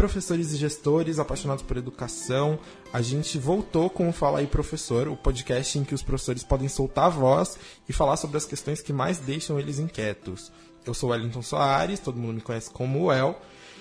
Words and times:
Professores 0.00 0.50
e 0.54 0.56
gestores 0.56 1.18
apaixonados 1.18 1.62
por 1.62 1.76
educação. 1.76 2.58
A 2.90 3.02
gente 3.02 3.36
voltou 3.36 3.90
com 3.90 4.08
o 4.08 4.12
Fala 4.14 4.38
aí 4.38 4.46
Professor, 4.46 5.06
o 5.08 5.14
podcast 5.14 5.78
em 5.78 5.84
que 5.84 5.94
os 5.94 6.02
professores 6.02 6.42
podem 6.42 6.70
soltar 6.70 7.04
a 7.04 7.08
voz 7.10 7.58
e 7.86 7.92
falar 7.92 8.16
sobre 8.16 8.38
as 8.38 8.46
questões 8.46 8.80
que 8.80 8.94
mais 8.94 9.18
deixam 9.18 9.60
eles 9.60 9.78
inquietos. 9.78 10.50
Eu 10.86 10.94
sou 10.94 11.10
Wellington 11.10 11.42
Soares, 11.42 12.00
todo 12.00 12.18
mundo 12.18 12.36
me 12.36 12.40
conhece 12.40 12.70
como 12.70 13.12
El, 13.12 13.38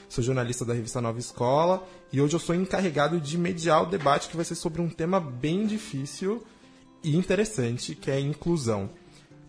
sou 0.09 0.21
jornalista 0.21 0.65
da 0.65 0.73
revista 0.73 0.99
Nova 0.99 1.19
Escola 1.19 1.87
e 2.11 2.19
hoje 2.19 2.35
eu 2.35 2.39
sou 2.41 2.53
encarregado 2.53 3.17
de 3.17 3.37
mediar 3.37 3.83
o 3.83 3.85
debate 3.85 4.27
que 4.27 4.35
vai 4.35 4.43
ser 4.43 4.55
sobre 4.55 4.81
um 4.81 4.89
tema 4.89 5.21
bem 5.21 5.65
difícil 5.65 6.43
e 7.01 7.15
interessante, 7.15 7.95
que 7.95 8.11
é 8.11 8.19
inclusão. 8.19 8.89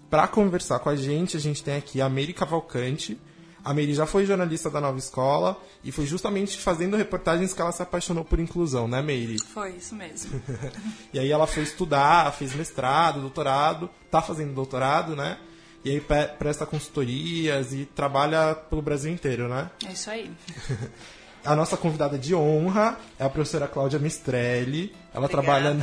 Para 0.09 0.29
conversar 0.29 0.79
com 0.79 0.89
a 0.89 0.95
gente, 0.95 1.37
a 1.37 1.41
gente 1.41 1.65
tem 1.65 1.75
aqui 1.75 2.01
a 2.01 2.09
Meire 2.09 2.33
Cavalcante, 2.33 3.19
a 3.65 3.75
Meire 3.75 3.95
já 3.95 4.07
foi 4.07 4.25
jornalista 4.25 4.71
da 4.71 4.81
Nova 4.81 4.99
Escola 4.99 5.57
e 5.85 5.93
foi 5.93 6.07
justamente 6.07 6.59
fazendo 6.59 6.97
reportagens 6.97 7.53
que 7.53 7.61
ela 7.61 7.73
se 7.73 7.83
apaixonou 7.83 8.25
por 8.25 8.41
inclusão, 8.41 8.89
né, 8.89 9.03
Meire? 9.03 9.39
Foi, 9.39 9.73
isso 9.73 9.95
mesmo. 9.95 10.41
e 11.13 11.19
aí 11.19 11.31
ela 11.31 11.47
foi 11.47 11.63
estudar, 11.63 12.33
fez 12.33 12.55
mestrado, 12.55 13.21
doutorado, 13.21 13.91
tá 14.11 14.23
fazendo 14.23 14.55
doutorado, 14.55 15.15
né? 15.15 15.39
E 15.85 15.91
aí 15.91 16.01
presta 16.39 16.67
consultorias 16.67 17.73
e 17.73 17.87
trabalha 17.87 18.55
pelo 18.55 18.83
Brasil 18.83 19.11
inteiro, 19.11 19.49
né? 19.49 19.71
É 19.87 19.93
isso 19.93 20.11
aí. 20.11 20.31
A 21.43 21.57
nossa 21.57 21.75
convidada 21.75 22.19
de 22.19 22.35
honra 22.35 22.99
é 23.19 23.25
a 23.25 23.31
professora 23.31 23.67
Cláudia 23.67 23.99
Mistrelli. 23.99 24.95
Ela 25.13 25.27
trabalha, 25.27 25.73
no... 25.73 25.83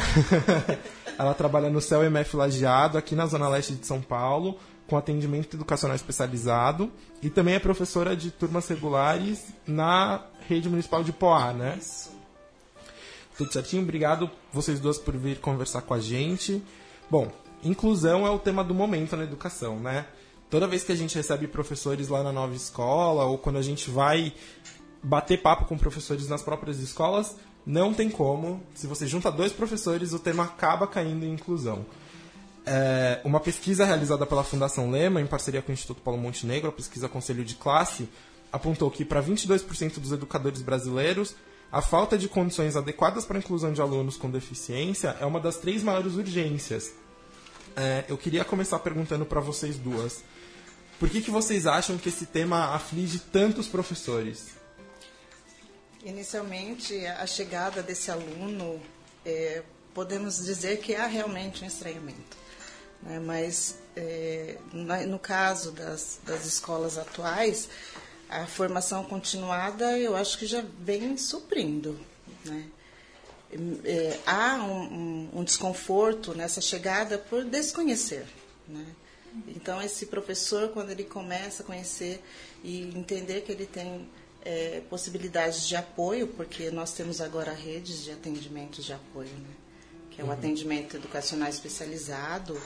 ela 1.17 1.33
trabalha 1.33 1.69
no 1.69 1.81
CEL 1.81 2.03
MF 2.03 2.37
Lajeado, 2.37 2.97
aqui 2.97 3.15
na 3.15 3.25
Zona 3.25 3.49
Leste 3.49 3.73
de 3.73 3.85
São 3.85 3.99
Paulo 3.99 4.59
com 4.87 4.97
atendimento 4.97 5.55
educacional 5.55 5.95
especializado 5.95 6.91
e 7.21 7.29
também 7.29 7.55
é 7.55 7.59
professora 7.59 8.15
de 8.15 8.31
turmas 8.31 8.67
regulares 8.67 9.47
na 9.67 10.23
rede 10.47 10.69
municipal 10.69 11.03
de 11.03 11.11
Poá, 11.11 11.51
né? 11.53 11.77
Isso. 11.79 12.15
Tudo 13.37 13.53
certinho? 13.53 13.83
Obrigado 13.83 14.31
vocês 14.51 14.79
duas 14.79 14.97
por 14.97 15.15
vir 15.15 15.39
conversar 15.39 15.81
com 15.81 15.93
a 15.93 15.99
gente. 15.99 16.63
Bom, 17.09 17.31
inclusão 17.63 18.25
é 18.25 18.31
o 18.31 18.39
tema 18.39 18.63
do 18.63 18.73
momento 18.73 19.15
na 19.15 19.23
educação, 19.23 19.79
né? 19.79 20.07
Toda 20.49 20.65
vez 20.65 20.83
que 20.83 20.91
a 20.91 20.95
gente 20.95 21.15
recebe 21.15 21.47
professores 21.47 22.07
lá 22.07 22.23
na 22.23 22.31
nova 22.31 22.55
escola 22.55 23.25
ou 23.25 23.37
quando 23.37 23.57
a 23.57 23.61
gente 23.61 23.91
vai 23.91 24.33
bater 25.03 25.41
papo 25.41 25.65
com 25.65 25.77
professores 25.77 26.27
nas 26.27 26.41
próprias 26.41 26.79
escolas, 26.79 27.35
não 27.65 27.93
tem 27.93 28.09
como. 28.09 28.63
Se 28.73 28.87
você 28.87 29.05
junta 29.05 29.29
dois 29.29 29.51
professores, 29.51 30.13
o 30.13 30.19
tema 30.19 30.45
acaba 30.45 30.87
caindo 30.87 31.25
em 31.25 31.33
inclusão. 31.33 31.85
É, 32.69 33.21
uma 33.23 33.39
pesquisa 33.39 33.85
realizada 33.85 34.25
pela 34.25 34.43
Fundação 34.43 34.91
Lema, 34.91 35.21
em 35.21 35.25
parceria 35.25 35.61
com 35.61 35.71
o 35.71 35.73
Instituto 35.73 36.01
Paulo 36.01 36.19
Montenegro, 36.19 36.67
a 36.67 36.71
pesquisa 36.73 37.07
Conselho 37.07 37.45
de 37.45 37.55
Classe, 37.55 38.09
apontou 38.51 38.91
que 38.91 39.05
para 39.05 39.23
22% 39.23 39.99
dos 39.99 40.11
educadores 40.11 40.61
brasileiros, 40.61 41.33
a 41.71 41.81
falta 41.81 42.17
de 42.17 42.27
condições 42.27 42.75
adequadas 42.75 43.23
para 43.23 43.37
a 43.37 43.39
inclusão 43.39 43.71
de 43.71 43.79
alunos 43.79 44.17
com 44.17 44.29
deficiência 44.29 45.15
é 45.21 45.25
uma 45.25 45.39
das 45.39 45.55
três 45.55 45.81
maiores 45.81 46.15
urgências. 46.15 46.91
É, 47.73 48.03
eu 48.09 48.17
queria 48.17 48.43
começar 48.43 48.79
perguntando 48.79 49.25
para 49.25 49.39
vocês 49.39 49.77
duas. 49.77 50.21
Por 50.99 51.09
que, 51.09 51.21
que 51.21 51.31
vocês 51.31 51.65
acham 51.65 51.97
que 51.97 52.09
esse 52.09 52.25
tema 52.25 52.75
aflige 52.75 53.19
tantos 53.19 53.69
professores? 53.69 54.47
Inicialmente, 56.03 57.05
a 57.05 57.25
chegada 57.25 57.81
desse 57.81 58.11
aluno, 58.11 58.81
é, 59.25 59.63
podemos 59.93 60.43
dizer 60.43 60.79
que 60.79 60.95
há 60.95 61.07
realmente 61.07 61.63
um 61.63 61.67
estranhamento 61.67 62.46
né? 63.01 63.19
Mas, 63.19 63.77
é, 63.95 64.57
no 64.73 65.19
caso 65.19 65.71
das, 65.71 66.19
das 66.25 66.45
escolas 66.45 66.97
atuais, 66.97 67.69
a 68.29 68.45
formação 68.45 69.03
continuada 69.03 69.97
eu 69.97 70.15
acho 70.15 70.37
que 70.37 70.45
já 70.45 70.63
vem 70.79 71.17
suprindo. 71.17 71.97
Né? 72.45 72.65
É, 73.85 74.19
há 74.25 74.55
um, 74.55 74.81
um, 74.81 75.29
um, 75.39 75.43
desconforto 75.43 76.33
nessa 76.35 76.59
chegada 76.59 77.17
por 77.17 77.45
desconhecer. 77.45 78.25
Né? 78.67 78.85
Então, 79.47 79.81
esse 79.81 80.07
professor, 80.07 80.69
quando 80.69 80.89
ele 80.89 81.05
começa 81.05 81.63
a 81.63 81.65
conhecer 81.65 82.21
e 82.63 82.81
entender 82.81 83.41
que 83.41 83.51
ele 83.51 83.65
tem 83.65 84.09
é, 84.43 84.81
possibilidades 84.89 85.67
de 85.67 85.75
apoio, 85.75 86.27
porque 86.27 86.69
nós 86.71 86.91
temos 86.91 87.21
agora 87.21 87.53
redes 87.53 88.03
de 88.03 88.11
atendimentos 88.11 88.83
de 88.83 88.93
apoio, 88.93 89.29
né? 89.29 89.55
que 90.11 90.19
é 90.19 90.23
o 90.23 90.27
uhum. 90.27 90.33
atendimento 90.33 90.97
educacional 90.97 91.47
especializado, 91.47 92.59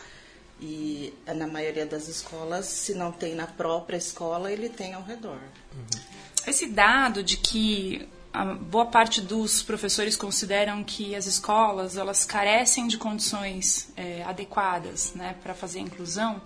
e 0.61 1.13
na 1.25 1.47
maioria 1.47 1.85
das 1.85 2.07
escolas, 2.07 2.67
se 2.67 2.93
não 2.93 3.11
tem 3.11 3.33
na 3.33 3.47
própria 3.47 3.97
escola, 3.97 4.51
ele 4.51 4.69
tem 4.69 4.93
ao 4.93 5.01
redor. 5.01 5.39
Uhum. 5.73 5.99
Esse 6.45 6.67
dado 6.67 7.23
de 7.23 7.37
que 7.37 8.07
a 8.31 8.45
boa 8.45 8.85
parte 8.85 9.19
dos 9.19 9.61
professores 9.61 10.15
consideram 10.15 10.83
que 10.83 11.15
as 11.15 11.25
escolas 11.25 11.97
elas 11.97 12.23
carecem 12.23 12.87
de 12.87 12.97
condições 12.97 13.89
é, 13.97 14.23
adequadas 14.23 15.13
né, 15.13 15.35
para 15.43 15.53
fazer 15.53 15.79
a 15.79 15.81
inclusão, 15.81 16.41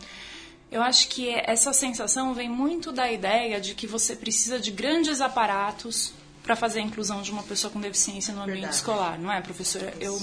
eu 0.71 0.81
acho 0.81 1.07
que 1.09 1.29
essa 1.29 1.71
sensação 1.73 2.33
vem 2.33 2.49
muito 2.49 2.91
da 2.91 3.11
ideia 3.11 3.61
de 3.61 3.75
que 3.75 3.85
você 3.85 4.15
precisa 4.15 4.59
de 4.59 4.71
grandes 4.71 5.21
aparatos 5.21 6.13
para 6.41 6.55
fazer 6.55 6.79
a 6.79 6.83
inclusão 6.83 7.21
de 7.21 7.31
uma 7.31 7.43
pessoa 7.43 7.71
com 7.71 7.79
deficiência 7.79 8.33
no 8.33 8.41
ambiente 8.41 8.61
Verdade. 8.61 8.75
escolar, 8.75 9.19
não 9.19 9.31
é, 9.31 9.41
professora? 9.41 9.93
Eu, 9.99 10.17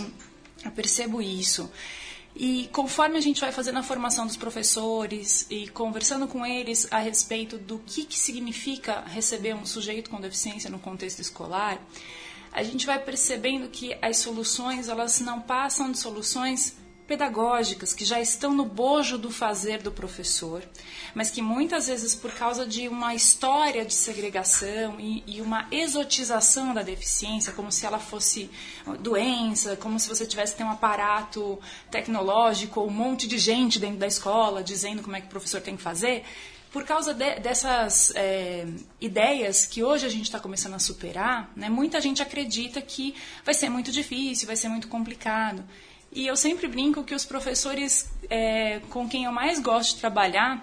eu 0.65 0.71
percebo 0.73 1.23
isso. 1.23 1.71
E 2.35 2.69
conforme 2.73 3.19
a 3.19 3.21
gente 3.21 3.41
vai 3.41 3.53
fazendo 3.53 3.79
a 3.79 3.83
formação 3.83 4.27
dos 4.27 4.37
professores 4.37 5.47
e 5.51 5.69
conversando 5.69 6.27
com 6.27 6.47
eles 6.47 6.89
a 6.91 6.99
respeito 6.99 7.59
do 7.59 7.79
que, 7.79 8.05
que 8.05 8.19
significa 8.19 9.03
receber 9.07 9.55
um 9.55 9.67
sujeito 9.67 10.09
com 10.09 10.21
deficiência 10.21 10.71
no 10.71 10.79
contexto 10.79 11.21
escolar, 11.21 11.79
a 12.51 12.63
gente 12.63 12.87
vai 12.87 12.99
percebendo 12.99 13.69
que 13.69 13.97
as 14.01 14.19
soluções 14.19 14.89
elas 14.89 15.21
não 15.21 15.41
passam 15.41 15.91
de 15.91 15.99
soluções 15.99 16.77
pedagógicas 17.07 17.93
que 17.93 18.05
já 18.05 18.21
estão 18.21 18.55
no 18.55 18.65
bojo 18.65 19.19
do 19.19 19.31
fazer 19.31 19.83
do 19.83 19.91
professor, 19.91 20.63
mas 21.15 21.31
que 21.31 21.43
muitas 21.43 21.89
vezes, 21.89 22.15
por 22.15 22.33
causa 22.33 22.65
de 22.65 22.89
uma 22.89 23.15
história 23.15 23.85
de 23.85 23.93
segregação 23.93 24.99
e, 24.99 25.23
e, 25.27 25.41
uma 25.41 25.67
exotização 25.71 26.73
da 26.73 26.83
deficiência, 26.83 27.53
como 27.53 27.73
se 27.73 27.85
ela 27.85 27.99
fosse 27.99 28.51
doença, 29.01 29.77
como 29.77 29.99
se 29.99 30.09
você 30.09 30.25
tivesse 30.27 30.57
ter 30.57 30.65
um 30.65 30.71
aparato 30.71 31.59
tecnológico 31.91 32.81
ou 32.81 32.89
um 32.89 32.93
monte 32.93 33.27
de 33.27 33.39
gente 33.39 33.79
dentro 33.79 33.99
da 33.99 34.07
escola 34.07 34.63
dizendo 34.63 35.03
como 35.03 35.17
é 35.17 35.21
que 35.21 35.27
o 35.27 35.31
professor 35.31 35.61
tem 35.61 35.77
que 35.77 35.83
fazer, 35.83 36.25
por 36.73 36.85
causa 36.85 37.13
de, 37.13 37.39
dessas 37.41 38.13
é, 38.15 38.67
ideias 38.99 39.67
que 39.67 39.85
hoje 39.85 40.07
a 40.07 40.09
gente 40.09 40.25
está 40.25 40.41
começando 40.41 40.75
a 40.75 40.79
superar, 40.79 41.53
né, 41.55 41.69
muita 41.69 42.01
gente 42.01 42.23
acredita 42.23 42.81
que 42.81 43.15
vai 43.45 43.53
ser 43.53 43.69
muito 43.69 43.93
difícil, 43.93 44.47
vai 44.47 44.57
ser 44.57 44.69
muito 44.69 44.89
complicado. 44.89 45.63
E 46.13 46.27
eu 46.27 46.37
sempre 46.37 46.69
brinco 46.69 47.03
que 47.03 47.15
os 47.15 47.25
professores 47.25 48.09
é, 48.29 48.81
com 48.91 49.09
quem 49.09 49.25
eu 49.25 49.33
mais 49.33 49.59
gosto 49.59 49.95
de 49.95 50.01
trabalhar 50.01 50.63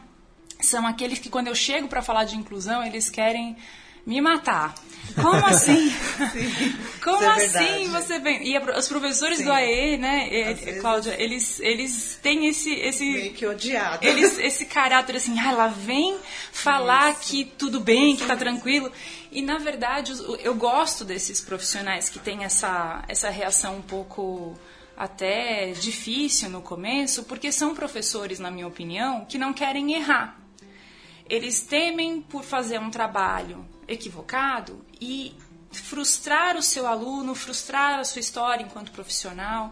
são 0.62 0.86
aqueles 0.86 1.18
que, 1.20 1.30
quando 1.30 1.48
eu 1.48 1.56
chego 1.56 1.88
para 1.88 2.02
falar 2.02 2.26
de 2.26 2.36
inclusão, 2.36 2.84
eles 2.84 3.10
querem 3.10 3.58
me 4.06 4.22
matar. 4.22 4.76
Como 5.16 5.36
assim? 5.46 5.92
Como 7.04 7.24
é 7.24 7.46
assim 7.46 7.90
você 7.90 8.20
vem? 8.20 8.48
E 8.48 8.58
os 8.58 8.88
professores 8.88 9.40
Sim. 9.40 9.46
do 9.46 9.52
AE, 9.52 9.98
né, 9.98 10.30
e, 10.32 10.80
Cláudia, 10.80 11.16
eles, 11.20 11.60
eles 11.60 12.20
têm 12.22 12.48
esse. 12.48 12.72
esse 12.74 13.06
meio 13.06 13.34
que 13.34 13.46
odiado. 13.46 14.06
Eles, 14.06 14.38
esse 14.38 14.66
caráter 14.66 15.16
assim, 15.16 15.40
ah, 15.40 15.50
ela 15.50 15.68
vem 15.68 16.18
falar 16.52 17.12
Isso. 17.12 17.22
que 17.22 17.46
tudo 17.46 17.80
bem, 17.80 18.16
que 18.16 18.24
está 18.24 18.36
tranquilo. 18.36 18.92
E 19.32 19.42
na 19.42 19.58
verdade, 19.58 20.14
eu 20.44 20.56
gosto 20.56 21.06
desses 21.06 21.40
profissionais 21.40 22.10
que 22.10 22.20
têm 22.20 22.44
essa, 22.44 23.04
essa 23.08 23.30
reação 23.30 23.78
um 23.78 23.82
pouco 23.82 24.58
até 25.00 25.72
difícil 25.72 26.50
no 26.50 26.62
começo, 26.62 27.24
porque 27.24 27.54
são 27.54 27.74
professores, 27.74 28.38
na 28.38 28.52
minha 28.52 28.68
opinião, 28.68 29.24
que 29.24 29.38
não 29.38 29.54
querem 29.54 29.94
errar. 29.94 30.38
Eles 31.30 31.62
temem 31.62 32.22
por 32.22 32.44
fazer 32.44 32.80
um 32.82 32.92
trabalho 32.92 33.66
equivocado 33.88 34.86
e 35.00 35.34
frustrar 35.72 36.58
o 36.58 36.62
seu 36.62 36.86
aluno, 36.86 37.34
frustrar 37.34 38.00
a 38.00 38.04
sua 38.04 38.20
história 38.20 38.62
enquanto 38.62 38.92
profissional. 38.92 39.72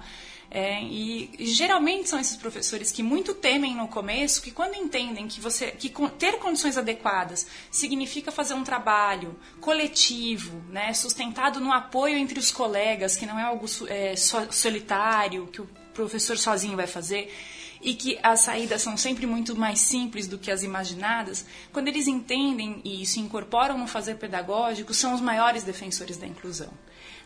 É, 0.50 0.82
e, 0.82 1.30
e, 1.38 1.46
geralmente 1.48 2.08
são 2.08 2.20
esses 2.20 2.38
professores 2.38 2.90
que 2.90 3.04
muito 3.04 3.34
temem 3.34 3.76
no 3.76 3.88
começo, 3.88 4.42
que 4.42 4.50
quando 4.50 4.76
entendem 4.76 5.28
que 5.28 5.42
você 5.42 5.72
que 5.72 5.92
ter 6.18 6.40
condições 6.40 6.78
adequadas 6.78 7.46
significa 7.70 8.32
fazer 8.32 8.54
um 8.54 8.64
trabalho 8.64 9.38
coletivo, 9.60 10.64
né, 10.70 10.94
sustentado 10.94 11.60
no 11.60 11.74
apoio 11.74 12.16
entre 12.16 12.40
os 12.40 12.50
colegas, 12.50 13.18
que 13.18 13.26
não 13.26 13.38
é 13.38 13.44
algo 13.44 13.66
é, 13.90 14.16
solitário 14.16 15.48
que 15.48 15.62
o 15.62 15.70
professor 15.94 16.38
sozinho 16.38 16.78
vai 16.78 16.88
fazer. 16.88 17.32
e 17.80 17.94
que 17.94 18.18
as 18.24 18.42
saídas 18.42 18.82
são 18.82 18.98
sempre 18.98 19.28
muito 19.28 19.56
mais 19.56 19.80
simples 19.80 20.28
do 20.28 20.40
que 20.40 20.50
as 20.50 20.64
imaginadas, 20.64 21.46
quando 21.72 21.88
eles 21.88 22.08
entendem 22.08 22.82
e 22.84 23.06
se 23.06 23.20
incorporam 23.20 23.78
no 23.78 23.86
fazer 23.86 24.16
pedagógico, 24.16 24.96
são 24.96 25.14
os 25.14 25.22
maiores 25.22 25.64
defensores 25.64 26.18
da 26.18 26.26
inclusão. 26.26 26.74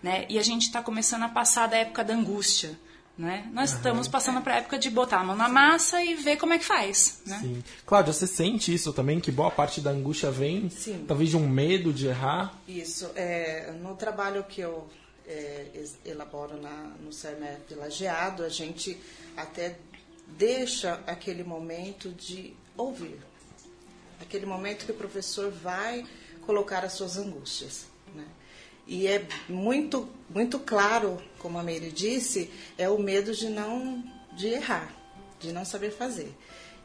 Né? 0.03 0.25
E 0.27 0.37
a 0.37 0.43
gente 0.43 0.63
está 0.63 0.83
começando 0.83 1.23
a 1.23 1.29
passar 1.29 1.67
da 1.67 1.77
época 1.77 2.03
da 2.03 2.13
angústia. 2.13 2.77
Né? 3.21 3.47
Nós 3.53 3.69
uhum. 3.69 3.77
estamos 3.77 4.07
passando 4.07 4.41
para 4.41 4.55
a 4.55 4.57
época 4.57 4.79
de 4.79 4.89
botar 4.89 5.19
a 5.19 5.23
mão 5.23 5.35
na 5.35 5.47
massa 5.47 6.03
e 6.03 6.15
ver 6.15 6.37
como 6.37 6.53
é 6.53 6.57
que 6.57 6.65
faz. 6.65 7.21
Né? 7.23 7.37
Sim. 7.39 7.63
Cláudia, 7.85 8.11
você 8.11 8.25
sente 8.25 8.73
isso 8.73 8.91
também? 8.91 9.19
Que 9.19 9.31
boa 9.31 9.51
parte 9.51 9.79
da 9.79 9.91
angústia 9.91 10.31
vem 10.31 10.71
Sim. 10.71 11.05
talvez 11.07 11.29
de 11.29 11.37
um 11.37 11.47
medo 11.47 11.93
de 11.93 12.07
errar? 12.07 12.59
Isso. 12.67 13.11
É, 13.15 13.73
no 13.79 13.95
trabalho 13.95 14.43
que 14.45 14.61
eu 14.61 14.89
é, 15.27 15.67
elaboro 16.03 16.59
na, 16.59 16.71
no 16.99 17.13
CERMEP 17.13 17.75
Lajeado, 17.75 18.43
a 18.43 18.49
gente 18.49 18.99
até 19.37 19.77
deixa 20.29 20.99
aquele 21.05 21.43
momento 21.43 22.09
de 22.09 22.55
ouvir. 22.75 23.21
Aquele 24.19 24.47
momento 24.47 24.83
que 24.83 24.91
o 24.91 24.95
professor 24.95 25.51
vai 25.51 26.07
colocar 26.47 26.83
as 26.83 26.93
suas 26.93 27.17
angústias. 27.17 27.85
Né? 28.15 28.25
E 28.87 29.07
é 29.07 29.25
muito, 29.47 30.09
muito 30.29 30.59
claro, 30.59 31.21
como 31.39 31.57
a 31.57 31.63
Meire 31.63 31.91
disse, 31.91 32.51
é 32.77 32.89
o 32.89 32.99
medo 32.99 33.33
de 33.33 33.49
não 33.49 34.03
de 34.33 34.47
errar, 34.47 34.93
de 35.39 35.51
não 35.51 35.65
saber 35.65 35.91
fazer. 35.91 36.35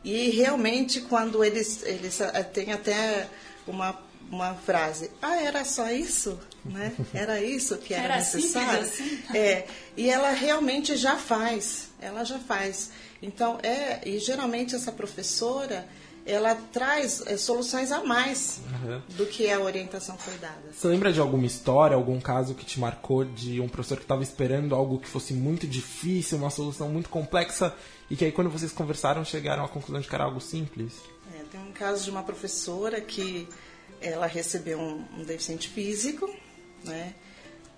E 0.04 0.31
realmente 0.31 1.00
quando 1.00 1.44
eles, 1.44 1.82
eles 1.82 2.20
eh, 2.20 2.43
têm 2.43 2.72
até 2.72 3.28
uma, 3.66 3.98
uma 4.31 4.54
frase, 4.54 5.10
ah, 5.20 5.37
era 5.37 5.64
só 5.64 5.90
isso? 5.90 6.38
Né? 6.64 6.93
Era 7.14 7.40
isso 7.40 7.76
que 7.78 7.94
era, 7.94 8.04
era 8.04 8.16
necessário? 8.16 8.81
Assim? 8.81 9.22
É, 9.32 9.69
e 9.96 10.10
ela 10.10 10.31
realmente 10.31 10.96
já 10.96 11.16
faz, 11.16 11.90
ela 12.00 12.25
já 12.25 12.40
faz. 12.40 12.90
Então, 13.22 13.60
é, 13.62 14.00
e 14.04 14.19
geralmente 14.19 14.75
essa 14.75 14.90
professora, 14.90 15.88
ela 16.26 16.56
traz 16.73 17.23
é, 17.26 17.37
soluções 17.37 17.93
a 17.93 18.02
mais 18.02 18.61
uhum. 18.82 19.00
do 19.17 19.26
que 19.26 19.49
a 19.49 19.61
orientação 19.61 20.19
foi 20.19 20.37
dada. 20.38 20.73
Você 20.73 20.88
lembra 20.88 21.12
de 21.12 21.20
alguma 21.20 21.46
história, 21.46 21.94
algum 21.94 22.20
caso 22.20 22.55
que 22.55 22.64
te 22.64 22.81
marcou 22.81 23.25
de 23.25 23.61
um 23.61 23.69
professor 23.69 23.96
que 23.96 24.05
estava 24.05 24.25
esperando 24.25 24.75
algo 24.75 24.99
que 24.99 25.08
fosse 25.08 25.32
muito 25.32 25.67
difícil, 25.67 26.37
uma 26.38 26.50
solução 26.50 26.88
muito 26.88 27.08
complexa, 27.08 27.73
e 28.11 28.17
que 28.17 28.25
aí 28.25 28.32
quando 28.32 28.50
vocês 28.50 28.73
conversaram 28.73 29.25
chegaram 29.25 29.64
à 29.64 29.69
conclusão 29.69 30.00
de 30.00 30.08
que 30.08 30.14
era 30.14 30.25
algo 30.25 30.40
simples? 30.40 30.94
É, 31.32 31.44
tem 31.44 31.61
um 31.61 31.73
caso 31.73 32.05
de 32.05 32.11
uma 32.11 32.25
professora 32.25 33.00
que 33.00 33.49
ela 34.00 34.26
recebeu 34.26 34.81
um, 34.81 35.05
um 35.19 35.25
deficiente 35.25 35.69
físico, 35.69 36.28
né? 36.84 37.14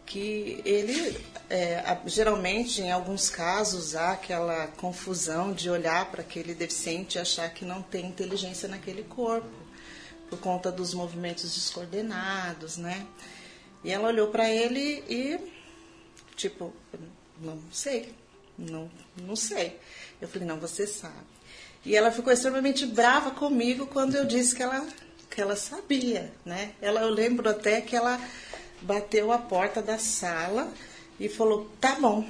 Que 0.09 0.63
ele, 0.65 1.23
é, 1.51 1.99
geralmente, 2.07 2.81
em 2.81 2.91
alguns 2.91 3.29
casos, 3.29 3.95
há 3.95 4.13
aquela 4.13 4.67
confusão 4.69 5.53
de 5.53 5.69
olhar 5.69 6.11
para 6.11 6.23
aquele 6.23 6.55
deficiente 6.55 7.19
e 7.19 7.21
achar 7.21 7.49
que 7.51 7.65
não 7.65 7.83
tem 7.83 8.07
inteligência 8.07 8.69
naquele 8.69 9.03
corpo, 9.03 9.51
por 10.31 10.41
conta 10.41 10.73
dos 10.73 10.95
movimentos 10.95 11.55
descoordenados, 11.55 12.79
né? 12.79 13.07
E 13.85 13.91
ela 13.91 14.09
olhou 14.09 14.29
para 14.29 14.51
ele 14.51 15.05
e, 15.09 15.39
tipo, 16.35 16.73
não 17.39 17.61
sei, 17.71 18.15
não, 18.57 18.91
não 19.23 19.37
sei. 19.37 19.79
Eu 20.21 20.27
falei, 20.27 20.49
não, 20.49 20.59
você 20.59 20.87
sabe. 20.87 21.15
E 21.85 21.95
ela 21.95 22.11
ficou 22.11 22.33
extremamente 22.33 22.87
brava 22.87 23.31
comigo 23.31 23.87
quando 23.87 24.17
eu 24.17 24.25
disse 24.25 24.55
que 24.55 24.63
ela, 24.63 24.87
que 25.31 25.41
ela 25.41 25.55
sabia, 25.55 26.33
né? 26.45 26.73
Ela, 26.81 27.03
eu 27.03 27.11
lembro 27.11 27.49
até 27.49 27.81
que 27.83 27.95
ela 27.95 28.19
bateu 28.83 29.33
a 29.33 29.39
porta 29.39 29.83
da 29.83 29.99
sala 29.99 30.73
e 31.19 31.29
falou: 31.29 31.71
tá 31.81 31.97
bom. 32.01 32.25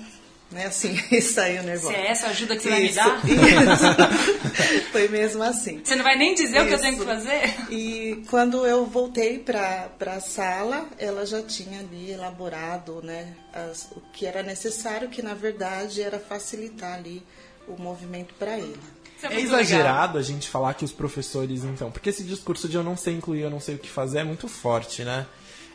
Né, 0.51 0.65
assim, 0.65 0.99
e 1.13 1.21
saiu 1.21 1.63
nervosa. 1.63 1.93
Se 1.93 2.01
é 2.01 2.11
essa 2.11 2.27
ajuda 2.29 2.57
que 2.57 2.63
você 2.63 2.79
isso, 2.79 2.95
vai 2.99 3.17
me 3.17 3.27
dar? 3.27 3.69
Isso. 3.77 4.91
Foi 4.91 5.07
mesmo 5.09 5.43
assim. 5.43 5.83
Você 5.85 5.95
não 5.95 6.03
vai 6.03 6.17
nem 6.17 6.35
dizer 6.35 6.57
isso. 6.57 6.65
o 6.65 6.69
que 6.69 6.75
eu 6.75 6.81
tenho 6.81 6.99
que 6.99 7.05
fazer? 7.05 7.55
E 7.71 8.25
quando 8.31 8.65
eu 8.65 8.87
voltei 8.87 9.39
para 9.39 9.91
a 10.01 10.21
sala, 10.21 10.89
ela 10.99 11.27
já 11.27 11.43
tinha 11.43 11.81
ali 11.81 12.13
elaborado 12.13 13.03
né, 13.03 13.35
as, 13.53 13.91
o 13.95 14.01
que 14.11 14.25
era 14.25 14.43
necessário, 14.43 15.11
que 15.11 15.21
na 15.21 15.35
verdade 15.35 16.01
era 16.01 16.19
facilitar 16.19 16.95
ali 16.95 17.23
o 17.67 17.77
movimento 17.81 18.33
para 18.39 18.57
ele. 18.57 18.81
É, 19.23 19.35
é 19.35 19.41
exagerado 19.41 20.15
legal. 20.15 20.17
a 20.17 20.23
gente 20.23 20.49
falar 20.49 20.75
que 20.75 20.85
os 20.85 20.93
professores, 20.93 21.65
então, 21.65 21.91
porque 21.91 22.09
esse 22.09 22.23
discurso 22.23 22.69
de 22.69 22.77
eu 22.77 22.83
não 22.83 22.97
sei 22.97 23.15
incluir, 23.15 23.43
eu 23.43 23.51
não 23.51 23.61
sei 23.61 23.75
o 23.75 23.79
que 23.79 23.91
fazer 23.91 24.21
é 24.21 24.25
muito 24.25 24.49
forte, 24.49 25.05
né? 25.05 25.27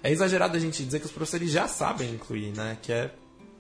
É 0.04 0.12
exagerado 0.12 0.58
a 0.58 0.60
gente 0.60 0.84
dizer 0.84 1.00
que 1.00 1.06
os 1.06 1.12
professores 1.12 1.50
já 1.50 1.68
sabem 1.68 2.12
incluir, 2.12 2.52
né? 2.56 2.78
Que 2.82 2.92
é 2.92 3.12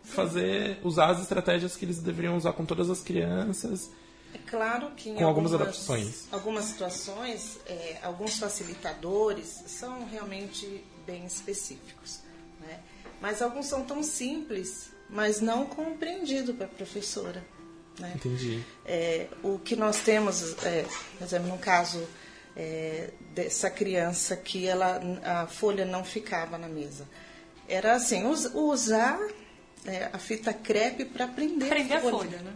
fazer, 0.03 0.77
usar 0.83 1.11
as 1.11 1.21
estratégias 1.21 1.77
que 1.77 1.85
eles 1.85 1.99
deveriam 1.99 2.35
usar 2.35 2.51
com 2.51 2.65
todas 2.65 2.89
as 2.89 3.01
crianças. 3.01 3.89
É 4.33 4.37
claro 4.49 4.91
que 4.91 5.09
em 5.09 5.15
com 5.15 5.25
algumas, 5.25 5.53
algumas 5.53 5.69
adaptações. 5.69 6.27
Algumas 6.31 6.65
situações, 6.65 7.59
é, 7.65 7.97
alguns 8.03 8.37
facilitadores 8.37 9.63
são 9.67 10.05
realmente 10.05 10.83
bem 11.07 11.25
específicos. 11.25 12.19
Né? 12.59 12.79
Mas 13.21 13.41
alguns 13.41 13.67
são 13.67 13.85
tão 13.85 14.03
simples, 14.03 14.91
mas 15.09 15.39
não 15.39 15.65
compreendido 15.65 16.53
para 16.53 16.65
a 16.65 16.69
professora. 16.69 17.45
Né? 17.97 18.11
Entendi. 18.15 18.61
É, 18.85 19.27
o 19.43 19.59
que 19.59 19.75
nós 19.75 19.99
temos, 19.99 20.57
é, 20.63 20.85
por 21.17 21.23
exemplo, 21.23 21.47
no 21.47 21.57
caso 21.57 22.05
é, 22.55 23.09
dessa 23.33 23.69
criança 23.69 24.35
que 24.35 24.67
ela, 24.67 25.01
a 25.23 25.47
folha 25.47 25.85
não 25.85 26.03
ficava 26.03 26.57
na 26.57 26.67
mesa. 26.67 27.07
Era 27.67 27.95
assim, 27.95 28.23
usar 28.25 29.19
é, 29.85 30.09
a 30.11 30.17
fita 30.17 30.53
crepe 30.53 31.05
para 31.05 31.27
prender, 31.27 31.69
prender 31.69 31.97
a 31.97 32.01
folha. 32.01 32.15
A 32.15 32.19
folha 32.19 32.39
né? 32.39 32.53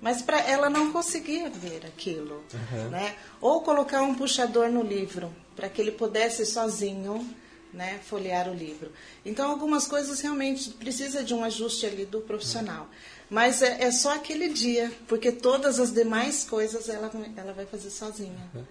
Mas 0.00 0.22
para 0.22 0.40
ela 0.40 0.70
não 0.70 0.92
conseguia 0.92 1.48
ver 1.50 1.84
aquilo, 1.86 2.44
uhum. 2.52 2.90
né? 2.90 3.16
Ou 3.40 3.62
colocar 3.62 4.02
um 4.02 4.14
puxador 4.14 4.68
no 4.68 4.82
livro 4.82 5.34
para 5.56 5.68
que 5.68 5.80
ele 5.80 5.90
pudesse 5.90 6.44
sozinho, 6.46 7.28
né, 7.72 7.98
folhear 8.04 8.48
o 8.48 8.54
livro. 8.54 8.92
Então 9.24 9.50
algumas 9.50 9.86
coisas 9.86 10.20
realmente 10.20 10.70
precisa 10.70 11.24
de 11.24 11.34
um 11.34 11.42
ajuste 11.42 11.86
ali 11.86 12.04
do 12.04 12.20
profissional. 12.20 12.82
Uhum. 12.84 12.90
Mas 13.30 13.62
é, 13.62 13.84
é, 13.84 13.90
só 13.90 14.14
aquele 14.14 14.48
dia, 14.48 14.92
porque 15.08 15.32
todas 15.32 15.80
as 15.80 15.92
demais 15.92 16.44
coisas 16.44 16.88
ela, 16.88 17.10
ela 17.36 17.52
vai 17.52 17.66
fazer 17.66 17.90
sozinha. 17.90 18.50
Uhum. 18.54 18.64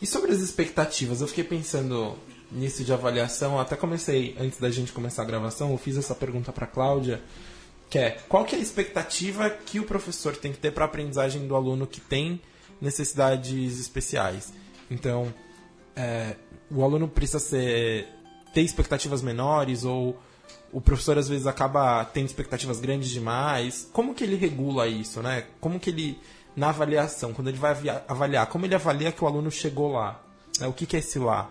E 0.00 0.06
sobre 0.06 0.30
as 0.30 0.38
expectativas, 0.38 1.20
eu 1.20 1.26
fiquei 1.26 1.44
pensando 1.44 2.16
nisso 2.50 2.84
de 2.84 2.92
avaliação, 2.92 3.58
até 3.58 3.76
comecei, 3.76 4.36
antes 4.38 4.58
da 4.58 4.70
gente 4.70 4.92
começar 4.92 5.22
a 5.22 5.24
gravação, 5.24 5.72
eu 5.72 5.78
fiz 5.78 5.96
essa 5.96 6.14
pergunta 6.14 6.52
para 6.52 6.66
Cláudia, 6.66 7.20
que 7.90 7.98
é, 7.98 8.10
qual 8.28 8.44
que 8.44 8.54
é 8.54 8.58
a 8.58 8.62
expectativa 8.62 9.50
que 9.50 9.80
o 9.80 9.84
professor 9.84 10.36
tem 10.36 10.52
que 10.52 10.58
ter 10.58 10.72
para 10.72 10.84
a 10.84 10.86
aprendizagem 10.86 11.46
do 11.46 11.54
aluno 11.54 11.86
que 11.86 12.00
tem 12.00 12.40
necessidades 12.80 13.78
especiais? 13.80 14.52
Então, 14.90 15.32
é, 15.96 16.36
o 16.70 16.84
aluno 16.84 17.08
precisa 17.08 17.38
ser, 17.38 18.06
ter 18.54 18.62
expectativas 18.62 19.22
menores 19.22 19.84
ou 19.84 20.18
o 20.72 20.80
professor 20.80 21.16
às 21.18 21.28
vezes 21.28 21.46
acaba 21.46 22.04
tendo 22.04 22.26
expectativas 22.26 22.78
grandes 22.78 23.08
demais. 23.08 23.88
Como 23.92 24.14
que 24.14 24.22
ele 24.22 24.36
regula 24.36 24.86
isso, 24.86 25.22
né? 25.22 25.46
Como 25.60 25.80
que 25.80 25.90
ele 25.90 26.18
na 26.56 26.70
avaliação, 26.70 27.32
quando 27.32 27.48
ele 27.48 27.58
vai 27.58 27.74
avaliar, 28.06 28.46
como 28.46 28.66
ele 28.66 28.74
avalia 28.74 29.12
que 29.12 29.22
o 29.22 29.26
aluno 29.26 29.50
chegou 29.50 29.92
lá? 29.92 30.20
Né? 30.58 30.66
O 30.66 30.72
que, 30.72 30.86
que 30.86 30.96
é 30.96 30.98
esse 30.98 31.18
lá? 31.18 31.50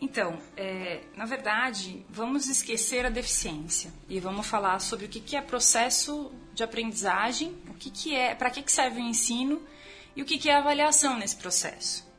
Então, 0.00 0.38
é, 0.56 1.00
na 1.14 1.26
verdade, 1.26 2.04
vamos 2.08 2.48
esquecer 2.48 3.04
a 3.04 3.10
deficiência 3.10 3.92
e 4.08 4.18
vamos 4.18 4.46
falar 4.46 4.78
sobre 4.80 5.06
o 5.06 5.08
que, 5.08 5.20
que 5.20 5.36
é 5.36 5.42
processo 5.42 6.32
de 6.54 6.62
aprendizagem, 6.62 7.54
o 7.68 7.74
que, 7.74 7.90
que 7.90 8.16
é, 8.16 8.34
para 8.34 8.50
que, 8.50 8.62
que 8.62 8.72
serve 8.72 9.00
o 9.00 9.04
ensino 9.04 9.60
e 10.16 10.22
o 10.22 10.24
que, 10.24 10.38
que 10.38 10.48
é 10.48 10.56
avaliação 10.56 11.18
nesse 11.18 11.36
processo 11.36 12.09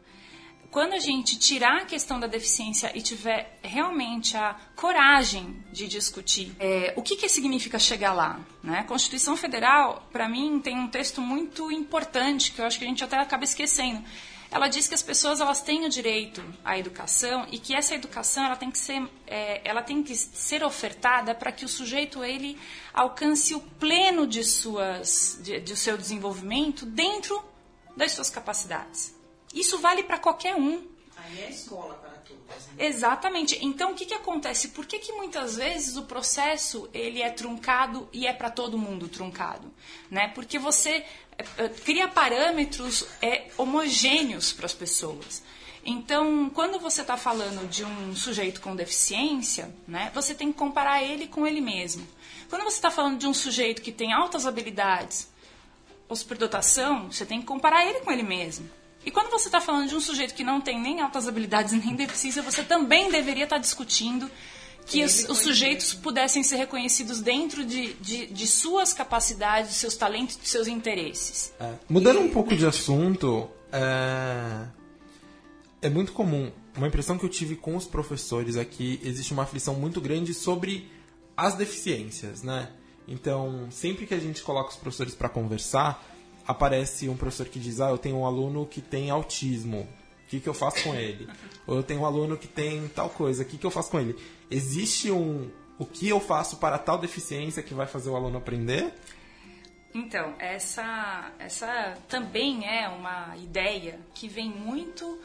quando 0.71 0.93
a 0.93 0.99
gente 0.99 1.37
tirar 1.37 1.81
a 1.81 1.85
questão 1.85 2.17
da 2.17 2.27
deficiência 2.27 2.91
e 2.95 3.01
tiver 3.01 3.59
realmente 3.61 4.37
a 4.37 4.55
coragem 4.73 5.61
de 5.69 5.85
discutir 5.85 6.55
é, 6.59 6.93
o 6.95 7.01
que, 7.01 7.17
que 7.17 7.27
significa 7.27 7.77
chegar 7.77 8.13
lá, 8.13 8.39
né? 8.63 8.83
Constituição 8.83 9.35
Federal, 9.35 10.07
para 10.13 10.29
mim, 10.29 10.61
tem 10.61 10.79
um 10.79 10.87
texto 10.87 11.19
muito 11.19 11.69
importante 11.69 12.53
que 12.53 12.61
eu 12.61 12.65
acho 12.65 12.79
que 12.79 12.85
a 12.85 12.87
gente 12.87 13.03
até 13.03 13.17
acaba 13.17 13.43
esquecendo. 13.43 14.01
Ela 14.49 14.67
diz 14.67 14.87
que 14.87 14.93
as 14.93 15.01
pessoas 15.01 15.39
elas 15.39 15.61
têm 15.61 15.85
o 15.85 15.89
direito 15.89 16.43
à 16.63 16.77
educação 16.77 17.47
e 17.51 17.59
que 17.59 17.73
essa 17.73 17.93
educação 17.93 18.45
ela 18.45 18.55
tem 18.55 18.71
que 18.71 18.77
ser, 18.77 19.09
é, 19.27 19.61
ela 19.63 19.81
tem 19.81 20.01
que 20.01 20.15
ser 20.15 20.63
ofertada 20.63 21.35
para 21.35 21.51
que 21.51 21.65
o 21.65 21.69
sujeito 21.69 22.23
ele 22.23 22.57
alcance 22.93 23.53
o 23.53 23.59
pleno 23.59 24.25
de 24.25 24.43
suas, 24.43 25.39
de, 25.41 25.59
de 25.59 25.75
seu 25.75 25.97
desenvolvimento 25.97 26.85
dentro 26.85 27.43
das 27.95 28.13
suas 28.13 28.29
capacidades. 28.29 29.20
Isso 29.53 29.77
vale 29.79 30.03
para 30.03 30.17
qualquer 30.17 30.55
um. 30.55 30.87
Aí 31.17 31.41
é 31.41 31.49
escola 31.49 31.95
para 31.95 32.11
todos. 32.11 32.67
Né? 32.67 32.85
Exatamente. 32.85 33.57
Então, 33.63 33.91
o 33.91 33.95
que, 33.95 34.05
que 34.05 34.13
acontece? 34.13 34.69
Por 34.69 34.85
que, 34.85 34.99
que 34.99 35.11
muitas 35.13 35.55
vezes 35.55 35.97
o 35.97 36.03
processo 36.03 36.89
ele 36.93 37.21
é 37.21 37.29
truncado 37.29 38.07
e 38.11 38.25
é 38.25 38.33
para 38.33 38.49
todo 38.49 38.77
mundo 38.77 39.07
truncado? 39.07 39.71
Né? 40.09 40.29
Porque 40.29 40.57
você 40.57 41.05
é, 41.37 41.45
é, 41.57 41.69
cria 41.69 42.07
parâmetros 42.07 43.05
é, 43.21 43.49
homogêneos 43.57 44.53
para 44.53 44.65
as 44.65 44.73
pessoas. 44.73 45.43
Então, 45.83 46.49
quando 46.53 46.79
você 46.79 47.01
está 47.01 47.17
falando 47.17 47.67
de 47.67 47.83
um 47.83 48.15
sujeito 48.15 48.61
com 48.61 48.75
deficiência, 48.75 49.73
né, 49.87 50.11
você 50.13 50.35
tem 50.35 50.51
que 50.51 50.57
comparar 50.57 51.01
ele 51.01 51.27
com 51.27 51.47
ele 51.47 51.59
mesmo. 51.59 52.07
Quando 52.49 52.63
você 52.63 52.75
está 52.75 52.91
falando 52.91 53.17
de 53.17 53.25
um 53.25 53.33
sujeito 53.33 53.81
que 53.81 53.91
tem 53.91 54.13
altas 54.13 54.45
habilidades, 54.45 55.27
ou 56.07 56.15
superdotação, 56.15 57.11
você 57.11 57.25
tem 57.25 57.39
que 57.39 57.47
comparar 57.47 57.85
ele 57.87 58.01
com 58.01 58.11
ele 58.11 58.21
mesmo. 58.21 58.69
E 59.05 59.11
quando 59.11 59.31
você 59.31 59.47
está 59.47 59.59
falando 59.59 59.89
de 59.89 59.95
um 59.95 59.99
sujeito 59.99 60.33
que 60.33 60.43
não 60.43 60.61
tem 60.61 60.79
nem 60.79 61.01
altas 61.01 61.27
habilidades 61.27 61.73
nem 61.73 61.95
deficiência, 61.95 62.41
você 62.41 62.63
também 62.63 63.09
deveria 63.09 63.45
estar 63.45 63.55
tá 63.55 63.61
discutindo 63.61 64.29
que 64.85 65.03
os, 65.03 65.29
os, 65.29 65.39
sujeitos 65.39 65.93
pudessem 65.93 66.43
ser 66.43 66.57
reconhecidos 66.57 67.21
dentro 67.21 67.63
de, 67.65 67.93
de, 67.93 68.27
de 68.27 68.47
suas 68.47 68.93
capacidades, 68.93 69.75
seus 69.75 69.95
talentos, 69.95 70.37
de 70.37 70.47
seus 70.47 70.67
interesses. 70.67 71.53
É. 71.59 71.73
Mudando 71.87 72.19
um 72.19 72.29
pouco 72.29 72.55
de 72.55 72.65
assunto, 72.65 73.49
é... 73.71 74.65
é 75.81 75.89
muito 75.89 76.11
comum. 76.11 76.51
Uma 76.75 76.87
impressão 76.87 77.17
que 77.17 77.25
eu 77.25 77.29
tive 77.29 77.55
com 77.55 77.75
os 77.75 77.85
professores 77.85 78.57
aqui, 78.57 78.99
é 79.03 79.07
existe 79.07 79.33
uma 79.33 79.43
aflição 79.43 79.75
muito 79.75 80.01
grande 80.01 80.33
sobre 80.33 80.89
as 81.35 81.55
deficiências, 81.55 82.43
né? 82.43 82.69
Então, 83.07 83.67
sempre 83.71 84.05
que 84.05 84.13
a 84.13 84.19
gente 84.19 84.41
coloca 84.41 84.69
os 84.69 84.75
professores 84.75 85.15
para 85.15 85.27
conversar, 85.27 86.03
aparece 86.47 87.09
um 87.09 87.17
professor 87.17 87.47
que 87.47 87.59
diz: 87.59 87.79
Ah, 87.79 87.89
eu 87.89 87.97
tenho 87.97 88.17
um 88.17 88.25
aluno 88.25 88.65
que 88.65 88.81
tem 88.81 89.09
autismo, 89.09 89.81
o 89.81 90.27
que, 90.27 90.39
que 90.39 90.49
eu 90.49 90.53
faço 90.53 90.83
com 90.83 90.95
ele? 90.95 91.27
Ou 91.67 91.77
eu 91.77 91.83
tenho 91.83 92.01
um 92.01 92.05
aluno 92.05 92.37
que 92.37 92.47
tem 92.47 92.87
tal 92.89 93.09
coisa, 93.09 93.43
o 93.43 93.45
que, 93.45 93.57
que 93.57 93.65
eu 93.65 93.71
faço 93.71 93.91
com 93.91 93.99
ele? 93.99 94.15
Existe 94.49 95.11
um. 95.11 95.49
O 95.77 95.85
que 95.85 96.07
eu 96.07 96.19
faço 96.19 96.57
para 96.57 96.77
tal 96.77 96.97
deficiência 96.97 97.63
que 97.63 97.73
vai 97.73 97.87
fazer 97.87 98.09
o 98.09 98.15
aluno 98.15 98.37
aprender? 98.37 98.93
Então, 99.93 100.35
essa, 100.39 101.31
essa 101.37 101.97
também 102.07 102.65
é 102.65 102.87
uma 102.87 103.35
ideia 103.37 103.99
que 104.13 104.27
vem 104.27 104.49
muito 104.49 105.19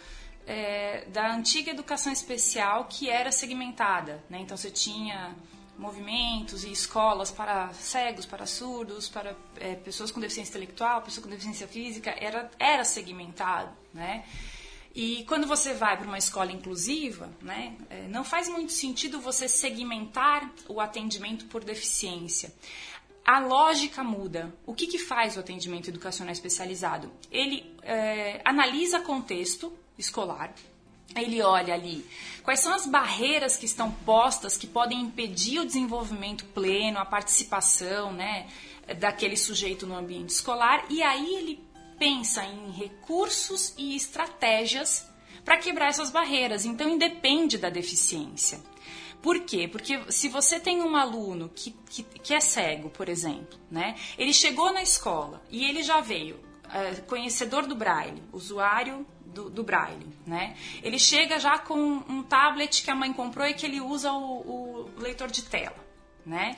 é, 0.46 1.04
da 1.08 1.32
antiga 1.32 1.70
educação 1.70 2.12
especial 2.12 2.86
que 2.86 3.08
era 3.08 3.30
segmentada. 3.30 4.24
Né? 4.28 4.40
Então, 4.40 4.56
você 4.56 4.70
tinha 4.70 5.36
movimentos 5.78 6.64
e 6.64 6.72
escolas 6.72 7.30
para 7.30 7.72
cegos, 7.72 8.24
para 8.26 8.46
surdos, 8.46 9.08
para 9.08 9.36
é, 9.56 9.74
pessoas 9.74 10.10
com 10.10 10.20
deficiência 10.20 10.50
intelectual, 10.50 11.02
pessoas 11.02 11.24
com 11.24 11.30
deficiência 11.30 11.68
física, 11.68 12.10
era, 12.18 12.50
era 12.58 12.84
segmentado, 12.84 13.70
né? 13.92 14.24
E 14.94 15.24
quando 15.24 15.46
você 15.46 15.74
vai 15.74 15.94
para 15.98 16.06
uma 16.06 16.16
escola 16.16 16.50
inclusiva, 16.50 17.28
né, 17.42 17.76
é, 17.90 18.08
não 18.08 18.24
faz 18.24 18.48
muito 18.48 18.72
sentido 18.72 19.20
você 19.20 19.46
segmentar 19.46 20.50
o 20.66 20.80
atendimento 20.80 21.44
por 21.46 21.62
deficiência. 21.62 22.50
A 23.22 23.38
lógica 23.38 24.02
muda. 24.02 24.54
O 24.64 24.72
que, 24.72 24.86
que 24.86 24.98
faz 24.98 25.36
o 25.36 25.40
atendimento 25.40 25.90
educacional 25.90 26.32
especializado? 26.32 27.12
Ele 27.30 27.76
é, 27.82 28.40
analisa 28.42 28.98
contexto 29.00 29.70
escolar, 29.98 30.54
ele 31.14 31.42
olha 31.42 31.74
ali 31.74 32.04
quais 32.46 32.60
são 32.60 32.72
as 32.72 32.86
barreiras 32.86 33.56
que 33.56 33.66
estão 33.66 33.90
postas 33.90 34.56
que 34.56 34.68
podem 34.68 35.00
impedir 35.00 35.58
o 35.58 35.66
desenvolvimento 35.66 36.44
pleno, 36.46 37.00
a 37.00 37.04
participação 37.04 38.12
né, 38.12 38.46
daquele 39.00 39.36
sujeito 39.36 39.84
no 39.84 39.96
ambiente 39.96 40.30
escolar, 40.30 40.86
e 40.88 41.02
aí 41.02 41.34
ele 41.34 41.60
pensa 41.98 42.44
em 42.44 42.70
recursos 42.70 43.74
e 43.76 43.96
estratégias 43.96 45.10
para 45.44 45.56
quebrar 45.56 45.88
essas 45.88 46.08
barreiras. 46.08 46.64
Então, 46.64 46.88
independe 46.88 47.58
da 47.58 47.68
deficiência. 47.68 48.60
Por 49.20 49.40
quê? 49.40 49.66
Porque 49.66 50.00
se 50.08 50.28
você 50.28 50.60
tem 50.60 50.80
um 50.82 50.94
aluno 50.94 51.50
que, 51.52 51.72
que, 51.90 52.04
que 52.04 52.32
é 52.32 52.38
cego, 52.38 52.90
por 52.90 53.08
exemplo, 53.08 53.58
né? 53.68 53.96
ele 54.16 54.32
chegou 54.32 54.72
na 54.72 54.82
escola 54.82 55.42
e 55.50 55.64
ele 55.64 55.82
já 55.82 56.00
veio 56.00 56.38
é, 56.72 56.94
conhecedor 57.00 57.66
do 57.66 57.74
braille, 57.74 58.22
usuário 58.32 59.04
do, 59.36 59.50
do, 59.50 59.62
braille, 59.62 60.06
né? 60.26 60.56
Ele 60.82 60.98
chega 60.98 61.38
já 61.38 61.58
com 61.58 61.78
um 62.08 62.22
tablet 62.22 62.82
que 62.82 62.90
a 62.90 62.94
mãe 62.94 63.12
comprou 63.12 63.46
e 63.46 63.52
que 63.52 63.66
ele 63.66 63.80
usa 63.80 64.10
o, 64.10 64.88
o 64.96 64.98
leitor 64.98 65.30
de 65.30 65.42
tela, 65.42 65.76
né? 66.24 66.56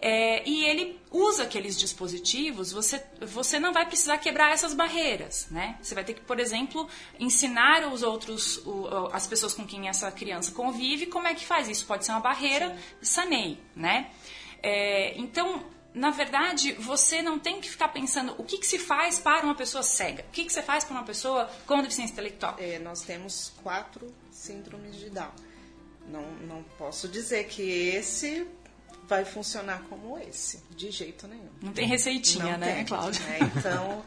É, 0.00 0.48
e 0.48 0.64
ele 0.64 1.00
usa 1.10 1.42
aqueles 1.42 1.76
dispositivos, 1.76 2.70
você, 2.70 3.02
você 3.20 3.58
não 3.58 3.72
vai 3.72 3.84
precisar 3.84 4.18
quebrar 4.18 4.52
essas 4.52 4.72
barreiras, 4.72 5.48
né? 5.50 5.76
Você 5.82 5.92
vai 5.94 6.04
ter 6.04 6.14
que, 6.14 6.20
por 6.20 6.38
exemplo, 6.38 6.88
ensinar 7.18 7.92
os 7.92 8.04
outros, 8.04 8.58
o, 8.64 9.08
as 9.12 9.26
pessoas 9.26 9.54
com 9.54 9.66
quem 9.66 9.88
essa 9.88 10.12
criança 10.12 10.52
convive, 10.52 11.06
como 11.06 11.26
é 11.26 11.34
que 11.34 11.44
faz 11.44 11.68
isso. 11.68 11.84
Pode 11.84 12.04
ser 12.04 12.12
uma 12.12 12.20
barreira, 12.20 12.76
saneie, 13.02 13.58
né? 13.74 14.10
É, 14.62 15.18
então, 15.18 15.64
na 15.98 16.10
verdade, 16.10 16.72
você 16.74 17.20
não 17.20 17.38
tem 17.38 17.60
que 17.60 17.68
ficar 17.68 17.88
pensando 17.88 18.34
o 18.38 18.44
que, 18.44 18.58
que 18.58 18.66
se 18.66 18.78
faz 18.78 19.18
para 19.18 19.44
uma 19.44 19.54
pessoa 19.54 19.82
cega, 19.82 20.24
o 20.28 20.30
que, 20.30 20.44
que 20.44 20.52
você 20.52 20.62
faz 20.62 20.84
para 20.84 20.94
uma 20.94 21.04
pessoa 21.04 21.50
com 21.66 21.82
deficiência 21.82 22.12
intelectual. 22.12 22.54
É, 22.58 22.78
nós 22.78 23.02
temos 23.02 23.52
quatro 23.62 24.14
síndromes 24.30 24.96
de 24.96 25.10
Down. 25.10 25.32
Não, 26.06 26.22
não 26.46 26.62
posso 26.78 27.08
dizer 27.08 27.48
que 27.48 27.62
esse 27.62 28.46
vai 29.08 29.24
funcionar 29.24 29.82
como 29.88 30.16
esse, 30.18 30.62
de 30.70 30.90
jeito 30.92 31.26
nenhum. 31.26 31.50
Não 31.60 31.72
tem 31.72 31.86
receitinha, 31.86 32.52
não 32.52 32.58
né, 32.58 32.74
tem, 32.76 32.84
Cláudia? 32.84 33.24
Né? 33.24 33.38
Então, 33.56 34.04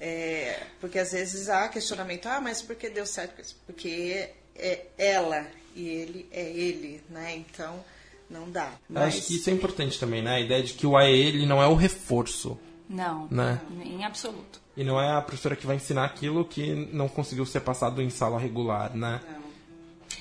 é, 0.00 0.66
porque 0.80 0.98
às 0.98 1.10
vezes 1.10 1.48
há 1.48 1.68
questionamento, 1.68 2.26
ah, 2.26 2.40
mas 2.40 2.62
por 2.62 2.76
que 2.76 2.88
deu 2.88 3.04
certo? 3.04 3.42
Porque 3.66 4.30
é 4.54 4.86
ela 4.96 5.46
e 5.74 5.88
ele 5.88 6.28
é 6.30 6.48
ele, 6.48 7.02
né? 7.10 7.34
Então, 7.34 7.84
não 8.32 8.50
dá. 8.50 8.72
Mas... 8.88 9.14
Acho 9.14 9.26
que 9.26 9.36
isso 9.36 9.50
é 9.50 9.52
importante 9.52 9.98
também, 9.98 10.22
né? 10.22 10.36
A 10.36 10.40
ideia 10.40 10.62
de 10.62 10.72
que 10.74 10.86
o 10.86 10.96
AE 10.96 11.12
ele 11.12 11.46
não 11.46 11.62
é 11.62 11.66
o 11.66 11.74
reforço. 11.74 12.58
Não, 12.88 13.26
né? 13.30 13.60
em 13.84 14.04
absoluto. 14.04 14.60
E 14.76 14.84
não 14.84 15.00
é 15.00 15.16
a 15.16 15.22
professora 15.22 15.56
que 15.56 15.66
vai 15.66 15.76
ensinar 15.76 16.04
aquilo 16.04 16.44
que 16.44 16.74
não 16.92 17.08
conseguiu 17.08 17.46
ser 17.46 17.60
passado 17.60 18.02
em 18.02 18.10
sala 18.10 18.38
regular, 18.38 18.94
né? 18.94 19.20
Não. 19.30 19.42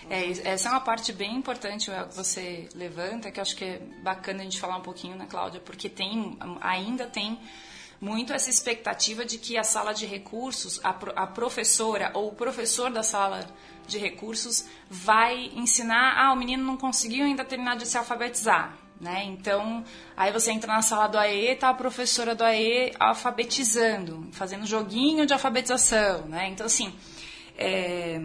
É, 0.10 0.30
essa 0.30 0.68
é 0.68 0.72
uma 0.72 0.82
parte 0.82 1.14
bem 1.14 1.36
importante 1.36 1.90
que 1.90 2.16
você 2.16 2.68
levanta, 2.76 3.32
que 3.32 3.40
eu 3.40 3.42
acho 3.42 3.56
que 3.56 3.64
é 3.64 3.82
bacana 4.04 4.42
a 4.42 4.44
gente 4.44 4.60
falar 4.60 4.78
um 4.78 4.82
pouquinho, 4.82 5.16
né, 5.16 5.26
Cláudia? 5.30 5.62
Porque 5.62 5.88
tem, 5.88 6.38
ainda 6.60 7.08
tem 7.08 7.40
muito 8.02 8.34
essa 8.34 8.50
expectativa 8.50 9.24
de 9.24 9.38
que 9.38 9.56
a 9.60 9.64
sala 9.64 9.94
de 9.94 10.08
recursos, 10.08 10.82
a, 10.84 10.90
a 10.90 11.28
professora 11.28 12.10
ou 12.16 12.30
o 12.30 12.36
professor 12.36 12.90
da 12.90 13.04
sala 13.04 13.48
de 13.86 14.00
recursos 14.00 14.66
vai 14.90 15.52
ensinar, 15.56 16.16
ah, 16.18 16.34
o 16.34 16.36
menino 16.36 16.64
não 16.64 16.76
conseguiu 16.76 17.26
ainda 17.26 17.46
terminar 17.46 17.76
de 17.76 17.86
se 17.86 17.96
alfabetizar, 17.98 18.76
né? 19.00 19.24
Então, 19.26 19.84
aí 20.18 20.32
você 20.32 20.52
entra 20.52 20.74
na 20.74 20.82
sala 20.82 21.08
do 21.08 21.18
AE, 21.18 21.56
tá 21.58 21.70
a 21.70 21.74
professora 21.76 22.34
do 22.34 22.44
AE 22.44 22.92
alfabetizando, 23.00 24.28
fazendo 24.32 24.66
joguinho 24.66 25.28
de 25.28 25.34
alfabetização, 25.34 26.26
né? 26.26 26.48
Então, 26.48 26.66
assim, 26.66 26.96
é, 27.56 28.20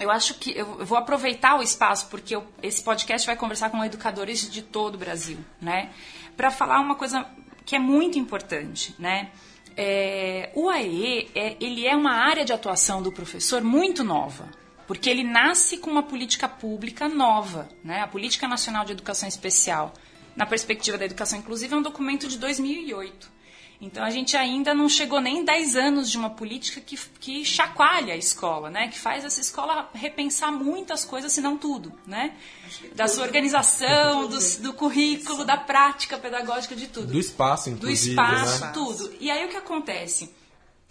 eu 0.00 0.10
acho 0.10 0.34
que 0.34 0.56
eu 0.56 0.86
vou 0.86 0.96
aproveitar 0.96 1.58
o 1.58 1.62
espaço, 1.62 2.08
porque 2.08 2.34
eu, 2.34 2.46
esse 2.62 2.82
podcast 2.82 3.26
vai 3.26 3.36
conversar 3.36 3.68
com 3.68 3.84
educadores 3.84 4.50
de 4.50 4.62
todo 4.62 4.94
o 4.94 4.98
Brasil, 4.98 5.38
né? 5.60 5.90
Para 6.34 6.50
falar 6.50 6.80
uma 6.80 6.94
coisa 6.94 7.26
que 7.64 7.76
é 7.76 7.78
muito 7.78 8.18
importante, 8.18 8.94
né? 8.98 9.30
É, 9.76 10.50
o 10.54 10.68
AE, 10.68 11.30
é, 11.34 11.56
ele 11.60 11.86
é 11.86 11.96
uma 11.96 12.12
área 12.12 12.44
de 12.44 12.52
atuação 12.52 13.02
do 13.02 13.10
professor 13.10 13.62
muito 13.62 14.04
nova, 14.04 14.48
porque 14.86 15.08
ele 15.08 15.24
nasce 15.24 15.78
com 15.78 15.90
uma 15.90 16.02
política 16.02 16.48
pública 16.48 17.08
nova, 17.08 17.68
né? 17.82 18.00
A 18.00 18.06
Política 18.06 18.46
Nacional 18.46 18.84
de 18.84 18.92
Educação 18.92 19.28
Especial, 19.28 19.94
na 20.36 20.44
perspectiva 20.44 20.98
da 20.98 21.04
educação 21.04 21.38
inclusiva, 21.38 21.74
é 21.74 21.78
um 21.78 21.82
documento 21.82 22.28
de 22.28 22.38
2008. 22.38 23.30
Então 23.82 24.04
a 24.04 24.10
gente 24.10 24.36
ainda 24.36 24.72
não 24.72 24.88
chegou 24.88 25.20
nem 25.20 25.44
10 25.44 25.74
anos 25.74 26.08
de 26.08 26.16
uma 26.16 26.30
política 26.30 26.80
que, 26.80 26.96
que 27.18 27.44
chacoalha 27.44 28.14
a 28.14 28.16
escola, 28.16 28.70
né? 28.70 28.86
Que 28.86 28.96
faz 28.96 29.24
essa 29.24 29.40
escola 29.40 29.90
repensar 29.92 30.52
muitas 30.52 31.04
coisas, 31.04 31.32
se 31.32 31.40
não 31.40 31.58
tudo, 31.58 31.92
né? 32.06 32.36
Da 32.94 33.08
sua 33.08 33.24
organização, 33.24 34.28
do, 34.28 34.38
do 34.60 34.72
currículo, 34.74 35.44
da 35.44 35.56
prática 35.56 36.16
pedagógica, 36.16 36.76
de 36.76 36.86
tudo. 36.86 37.08
Do 37.08 37.18
espaço, 37.18 37.70
inclusive. 37.70 38.14
Do 38.14 38.22
espaço, 38.22 38.60
né? 38.60 38.70
tudo. 38.72 39.12
E 39.18 39.28
aí 39.28 39.44
o 39.44 39.48
que 39.48 39.56
acontece? 39.56 40.32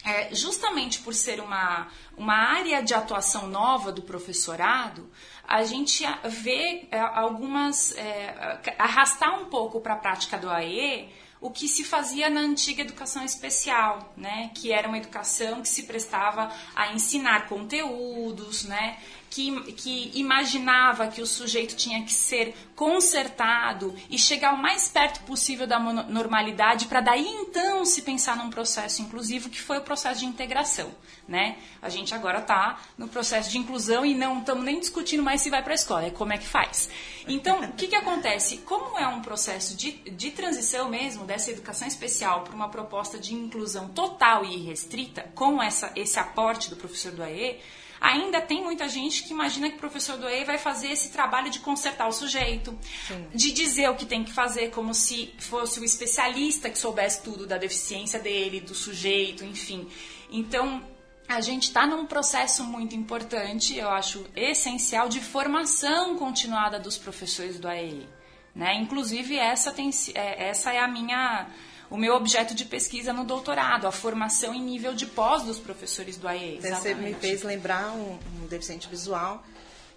É, 0.04 0.36
justamente 0.36 1.00
por 1.00 1.14
ser 1.14 1.40
uma, 1.40 1.88
uma 2.18 2.34
área 2.34 2.82
de 2.82 2.94
atuação 2.94 3.48
nova 3.48 3.90
do 3.90 4.02
professorado, 4.02 5.10
a 5.48 5.64
gente 5.64 6.04
vê 6.26 6.90
é, 6.92 7.00
algumas. 7.00 7.96
É, 7.96 8.60
arrastar 8.78 9.42
um 9.42 9.46
pouco 9.46 9.80
para 9.80 9.94
a 9.94 9.98
prática 9.98 10.38
do 10.38 10.50
AE 10.50 11.10
o 11.42 11.50
que 11.50 11.68
se 11.68 11.84
fazia 11.84 12.30
na 12.30 12.40
antiga 12.40 12.84
educação 12.84 13.26
especial, 13.26 14.14
né? 14.16 14.52
Que 14.54 14.72
era 14.72 14.88
uma 14.88 15.00
educação 15.00 15.62
que 15.62 15.68
se 15.68 15.84
prestava 15.84 16.52
a 16.76 16.94
ensinar 16.94 17.50
conteúdos, 17.50 18.64
né? 18.64 19.00
Que, 19.32 19.72
que 19.74 20.12
imaginava 20.14 21.08
que 21.08 21.22
o 21.22 21.26
sujeito 21.26 21.74
tinha 21.76 22.04
que 22.04 22.12
ser 22.12 22.54
consertado 22.76 23.96
e 24.10 24.18
chegar 24.18 24.54
o 24.54 24.62
mais 24.62 24.90
perto 24.90 25.22
possível 25.22 25.66
da 25.66 25.80
normalidade 25.80 26.86
para 26.88 27.00
daí 27.00 27.26
então 27.26 27.86
se 27.86 28.02
pensar 28.02 28.36
num 28.36 28.50
processo 28.50 29.02
inclusivo 29.02 29.50
que 29.50 29.62
foi 29.62 29.78
o 29.78 29.82
processo 29.82 30.20
de 30.20 30.26
integração, 30.26 30.94
né? 31.28 31.58
A 31.82 31.88
gente 31.88 32.14
agora 32.14 32.40
está 32.40 32.82
no 32.98 33.08
processo 33.08 33.50
de 33.50 33.58
inclusão 33.58 34.06
e 34.06 34.14
não 34.14 34.40
estamos 34.40 34.66
nem 34.66 34.80
discutindo 34.80 35.24
mais 35.24 35.42
se 35.42 35.50
vai 35.50 35.64
para 35.64 35.74
a 35.74 35.76
escola, 35.76 36.08
é 36.08 36.12
como 36.12 36.34
é 36.34 36.38
que 36.38 36.48
faz. 36.48 36.90
Então, 37.26 37.62
o 37.62 37.72
que, 37.74 37.88
que 37.88 37.96
acontece? 37.96 38.58
Como 38.58 38.98
é 38.98 39.08
um 39.08 39.22
processo 39.22 39.78
de, 39.78 39.92
de 39.92 40.32
transição 40.32 40.90
mesmo 40.90 41.24
dessa 41.24 41.52
educação 41.52 41.88
especial 41.88 42.42
para 42.42 42.54
uma 42.54 42.68
proposta 42.68 43.18
de 43.18 43.34
inclusão 43.34 43.88
total 43.90 44.44
e 44.44 44.56
irrestrita, 44.56 45.32
com 45.34 45.64
essa, 45.64 45.92
esse 45.96 46.20
aporte 46.20 46.70
do 46.70 46.76
professor 46.76 47.14
do 47.14 47.24
AE, 47.24 47.60
ainda 48.02 48.42
tem 48.42 48.64
muita 48.64 48.90
gente 48.90 49.24
que 49.24 49.32
imagina 49.32 49.70
que 49.70 49.76
o 49.76 49.80
professor 49.80 50.18
do 50.18 50.28
EI 50.28 50.44
vai 50.44 50.58
fazer 50.58 50.90
esse 50.90 51.10
trabalho 51.10 51.52
de 51.52 51.60
consertar 51.60 52.08
o 52.08 52.12
sujeito, 52.12 52.78
Sim. 53.08 53.28
de 53.34 53.52
dizer 53.52 53.90
o 53.90 53.96
que 53.96 54.08
tem 54.08 54.24
que 54.24 54.34
fazer, 54.34 54.72
como 54.72 54.92
se 54.94 55.32
fosse 55.38 55.80
o 55.80 55.84
especialista 55.86 56.70
que 56.70 56.80
soubesse 56.80 57.22
tudo 57.22 57.46
da 57.46 57.58
deficiência 57.58 58.20
dele, 58.20 58.60
do 58.60 58.74
sujeito, 58.74 59.46
enfim. 59.46 59.88
Então, 60.32 60.84
a 61.28 61.40
gente 61.40 61.64
está 61.64 61.86
num 61.86 62.06
processo 62.06 62.64
muito 62.64 62.96
importante, 62.96 63.78
eu 63.78 63.90
acho 63.90 64.26
essencial, 64.36 65.08
de 65.08 65.20
formação 65.20 66.18
continuada 66.18 66.80
dos 66.80 66.98
professores 66.98 67.60
do 67.60 67.68
AEI. 67.68 68.10
Né? 68.54 68.76
Inclusive, 68.76 69.38
essa, 69.38 69.72
tem, 69.72 69.90
é, 70.14 70.50
essa 70.50 70.74
é 70.74 70.80
a 70.80 70.88
minha, 70.88 71.48
o 71.92 71.98
meu 71.98 72.16
objeto 72.16 72.56
de 72.56 72.64
pesquisa 72.64 73.12
no 73.12 73.26
doutorado, 73.26 73.86
a 73.86 73.92
formação 73.92 74.56
em 74.56 74.62
nível 74.62 74.94
de 74.96 75.06
pós 75.06 75.44
dos 75.44 75.60
professores 75.60 76.16
do 76.16 76.26
AEI. 76.26 76.62
Você 76.62 76.96
me 76.96 77.14
fez 77.14 77.44
lembrar 77.44 77.92
um, 77.92 78.18
um 78.42 78.48
deficiente 78.48 78.88
visual 78.88 79.44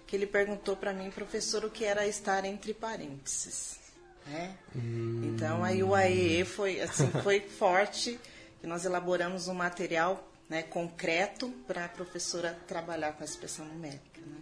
que 0.05 0.15
ele 0.15 0.27
perguntou 0.27 0.75
para 0.75 0.93
mim, 0.93 1.09
professor, 1.09 1.63
o 1.63 1.69
que 1.69 1.85
era 1.85 2.05
estar 2.05 2.43
entre 2.43 2.73
parênteses. 2.73 3.79
Né? 4.27 4.55
Hum. 4.75 5.31
Então, 5.33 5.63
aí 5.63 5.81
o 5.81 5.95
AEE 5.95 6.43
foi, 6.43 6.81
assim, 6.81 7.09
foi 7.23 7.39
forte, 7.57 8.19
que 8.59 8.67
nós 8.67 8.83
elaboramos 8.83 9.47
um 9.47 9.53
material 9.53 10.21
né, 10.49 10.63
concreto 10.63 11.49
para 11.65 11.85
a 11.85 11.89
professora 11.89 12.59
trabalhar 12.67 13.13
com 13.13 13.23
a 13.23 13.25
expressão 13.25 13.65
numérica. 13.65 14.19
Né? 14.19 14.37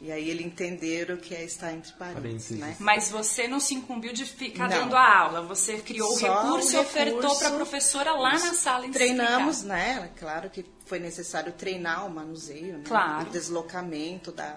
E 0.00 0.12
aí 0.12 0.30
ele 0.30 0.44
entender 0.44 1.10
o 1.10 1.16
que 1.16 1.34
é 1.34 1.44
estar 1.44 1.72
entre 1.72 1.92
parênteses. 1.94 2.58
Né? 2.58 2.76
Mas 2.78 3.10
você 3.10 3.48
não 3.48 3.58
se 3.58 3.74
incumbiu 3.74 4.12
de 4.12 4.24
ficar 4.24 4.68
não. 4.68 4.80
dando 4.80 4.96
a 4.96 5.18
aula, 5.18 5.42
você 5.42 5.78
criou 5.78 6.12
o 6.12 6.16
recurso, 6.16 6.76
e 6.76 6.78
ofertou 6.78 7.36
para 7.36 7.48
a 7.48 7.52
professora 7.52 8.12
lá 8.12 8.32
na 8.32 8.54
sala. 8.54 8.88
Treinamos, 8.90 9.64
né? 9.64 10.10
Claro 10.16 10.50
que 10.50 10.64
foi 10.86 11.00
necessário 11.00 11.52
treinar 11.52 12.06
o 12.06 12.10
manuseio, 12.10 12.78
né? 12.78 12.84
claro. 12.86 13.26
o 13.26 13.30
deslocamento 13.30 14.30
da, 14.30 14.56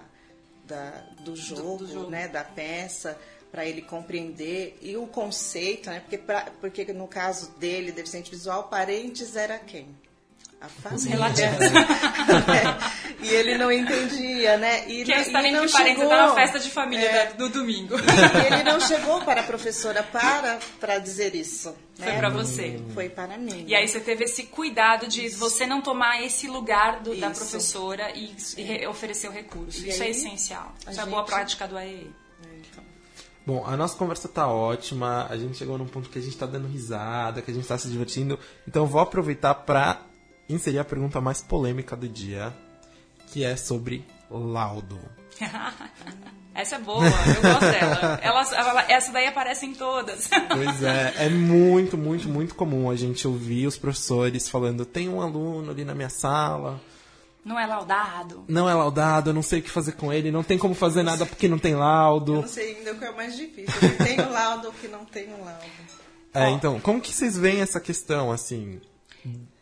da 0.64 0.90
do, 1.20 1.34
jogo, 1.34 1.78
do, 1.78 1.86
do 1.86 1.92
jogo, 1.92 2.10
né? 2.10 2.28
da 2.28 2.44
peça 2.44 3.18
para 3.50 3.66
ele 3.66 3.82
compreender 3.82 4.78
e 4.80 4.96
o 4.96 5.06
conceito, 5.06 5.90
né? 5.90 6.00
Porque, 6.00 6.18
pra, 6.18 6.50
porque 6.60 6.90
no 6.92 7.06
caso 7.06 7.50
dele, 7.58 7.92
deficiente 7.92 8.30
visual, 8.30 8.68
parentes 8.68 9.36
era 9.36 9.58
quem? 9.58 9.94
A 10.62 10.68
família. 10.68 11.18
e 13.20 13.28
ele 13.28 13.58
não 13.58 13.72
entendia, 13.72 14.56
né? 14.56 14.88
E, 14.88 15.04
que 15.04 15.12
é 15.12 15.20
estar 15.20 15.44
entre 15.44 15.68
parênteses, 15.68 16.08
tá 16.08 16.26
na 16.28 16.34
festa 16.34 16.60
de 16.60 16.70
família 16.70 17.04
é, 17.04 17.34
no 17.36 17.48
domingo. 17.48 17.96
E 17.98 18.46
ele 18.46 18.62
não 18.62 18.78
chegou 18.78 19.22
para 19.22 19.40
a 19.40 19.44
professora 19.44 20.04
para, 20.04 20.60
para 20.78 20.98
dizer 20.98 21.34
isso. 21.34 21.74
Foi 21.96 22.06
né? 22.06 22.18
para 22.18 22.30
você. 22.30 22.80
Foi 22.94 23.08
para 23.08 23.36
mim. 23.36 23.64
E 23.66 23.74
aí 23.74 23.88
você 23.88 24.00
teve 24.00 24.24
esse 24.24 24.44
cuidado 24.44 25.08
de 25.08 25.26
isso. 25.26 25.38
você 25.38 25.66
não 25.66 25.82
tomar 25.82 26.22
esse 26.22 26.46
lugar 26.46 27.00
do, 27.00 27.16
da 27.16 27.30
professora 27.30 28.12
e, 28.16 28.34
e 28.56 28.86
oferecer 28.86 29.28
o 29.28 29.32
recurso. 29.32 29.84
E 29.84 29.88
isso 29.88 30.02
é 30.02 30.06
aí, 30.06 30.12
é 30.12 30.14
essencial. 30.16 30.72
Isso 30.78 30.90
gente... 30.90 31.00
é 31.00 31.02
a 31.02 31.06
boa 31.06 31.24
prática 31.24 31.66
do 31.66 31.76
AEE. 31.76 32.10
Então. 32.70 32.84
Bom, 33.44 33.64
a 33.66 33.76
nossa 33.76 33.96
conversa 33.96 34.28
tá 34.28 34.46
ótima, 34.46 35.26
a 35.28 35.36
gente 35.36 35.56
chegou 35.56 35.76
num 35.76 35.86
ponto 35.86 36.08
que 36.08 36.18
a 36.18 36.22
gente 36.22 36.36
tá 36.36 36.46
dando 36.46 36.68
risada, 36.68 37.42
que 37.42 37.50
a 37.50 37.54
gente 37.54 37.66
tá 37.66 37.76
se 37.76 37.88
divertindo. 37.88 38.38
Então 38.66 38.84
eu 38.84 38.86
vou 38.86 39.00
aproveitar 39.00 39.54
para 39.54 40.00
inserir 40.54 40.78
a 40.78 40.84
pergunta 40.84 41.20
mais 41.20 41.40
polêmica 41.42 41.96
do 41.96 42.08
dia, 42.08 42.52
que 43.28 43.44
é 43.44 43.56
sobre 43.56 44.04
laudo. 44.30 44.98
essa 46.54 46.76
é 46.76 46.78
boa, 46.78 47.04
eu 47.04 47.42
gosto 47.42 47.60
dela. 47.60 48.20
Ela, 48.22 48.42
ela, 48.54 48.92
essa 48.92 49.12
daí 49.12 49.26
aparece 49.26 49.66
em 49.66 49.74
todas. 49.74 50.28
Pois 50.48 50.82
é, 50.82 51.14
é 51.26 51.28
muito, 51.28 51.96
muito, 51.96 52.28
muito 52.28 52.54
comum 52.54 52.90
a 52.90 52.96
gente 52.96 53.26
ouvir 53.26 53.66
os 53.66 53.76
professores 53.76 54.48
falando: 54.48 54.84
tem 54.84 55.08
um 55.08 55.20
aluno 55.20 55.70
ali 55.70 55.84
na 55.84 55.94
minha 55.94 56.10
sala. 56.10 56.80
Não 57.44 57.58
é 57.58 57.66
laudado. 57.66 58.44
Não 58.46 58.68
é 58.68 58.74
laudado, 58.74 59.30
eu 59.30 59.34
não 59.34 59.42
sei 59.42 59.58
o 59.58 59.62
que 59.62 59.70
fazer 59.70 59.92
com 59.92 60.12
ele, 60.12 60.30
não 60.30 60.44
tem 60.44 60.56
como 60.56 60.74
fazer 60.74 61.02
nada 61.02 61.26
porque 61.26 61.48
não 61.48 61.58
tem 61.58 61.74
laudo. 61.74 62.34
Eu 62.34 62.42
não 62.42 62.48
sei 62.48 62.76
ainda 62.76 62.92
o 62.92 62.98
que 62.98 63.04
é 63.04 63.12
mais 63.12 63.36
difícil, 63.36 63.80
se 63.80 63.96
tem 63.96 64.20
o 64.20 64.30
laudo 64.30 64.68
ou 64.68 64.72
que 64.74 64.86
não 64.86 65.04
tem 65.04 65.24
o 65.34 65.44
laudo. 65.44 65.64
É, 66.34 66.50
então, 66.50 66.78
como 66.80 67.00
que 67.00 67.12
vocês 67.12 67.36
veem 67.36 67.60
essa 67.60 67.80
questão, 67.80 68.30
assim, 68.30 68.80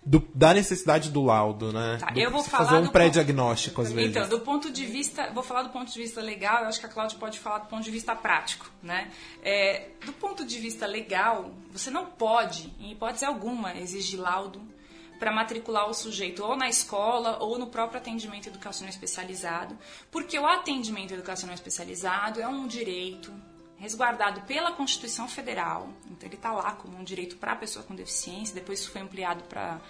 do, 0.04 0.26
da 0.34 0.54
necessidade 0.54 1.10
do 1.10 1.22
laudo, 1.22 1.72
né? 1.72 1.98
Tá, 2.00 2.06
do, 2.06 2.18
eu 2.18 2.30
vou 2.30 2.42
falar 2.42 2.66
fazer 2.66 2.82
um 2.82 2.88
pré-diagnóstico 2.88 3.82
às 3.82 3.92
vezes. 3.92 4.10
Então, 4.10 4.28
do 4.28 4.40
ponto 4.40 4.70
de 4.70 4.86
vista, 4.86 5.30
vou 5.32 5.42
falar 5.42 5.62
do 5.62 5.70
ponto 5.70 5.92
de 5.92 5.98
vista 5.98 6.20
legal. 6.22 6.62
Eu 6.62 6.68
acho 6.68 6.80
que 6.80 6.86
a 6.86 6.88
Cláudia 6.88 7.18
pode 7.18 7.38
falar 7.38 7.58
do 7.58 7.68
ponto 7.68 7.82
de 7.82 7.90
vista 7.90 8.16
prático, 8.16 8.70
né? 8.82 9.10
É, 9.42 9.88
do 10.04 10.12
ponto 10.12 10.44
de 10.44 10.58
vista 10.58 10.86
legal, 10.86 11.50
você 11.70 11.90
não 11.90 12.06
pode, 12.06 12.72
em 12.80 12.92
hipótese 12.92 13.24
alguma, 13.24 13.76
exigir 13.76 14.18
laudo 14.18 14.60
para 15.18 15.30
matricular 15.30 15.88
o 15.88 15.92
sujeito 15.92 16.42
ou 16.42 16.56
na 16.56 16.66
escola 16.66 17.36
ou 17.42 17.58
no 17.58 17.66
próprio 17.66 18.00
atendimento 18.00 18.48
educacional 18.48 18.88
especializado, 18.88 19.76
porque 20.10 20.38
o 20.38 20.46
atendimento 20.46 21.12
educacional 21.12 21.54
especializado 21.54 22.40
é 22.40 22.48
um 22.48 22.66
direito 22.66 23.30
resguardado 23.80 24.42
pela 24.42 24.72
Constituição 24.72 25.26
Federal. 25.26 25.88
Então 26.10 26.28
ele 26.28 26.36
está 26.36 26.52
lá 26.52 26.72
como 26.72 26.96
um 26.98 27.02
direito 27.02 27.36
para 27.36 27.52
a 27.52 27.56
pessoa 27.56 27.84
com 27.84 27.94
deficiência, 27.94 28.54
depois 28.54 28.80
isso 28.80 28.90
foi 28.90 29.00
ampliado 29.00 29.42
para 29.44 29.80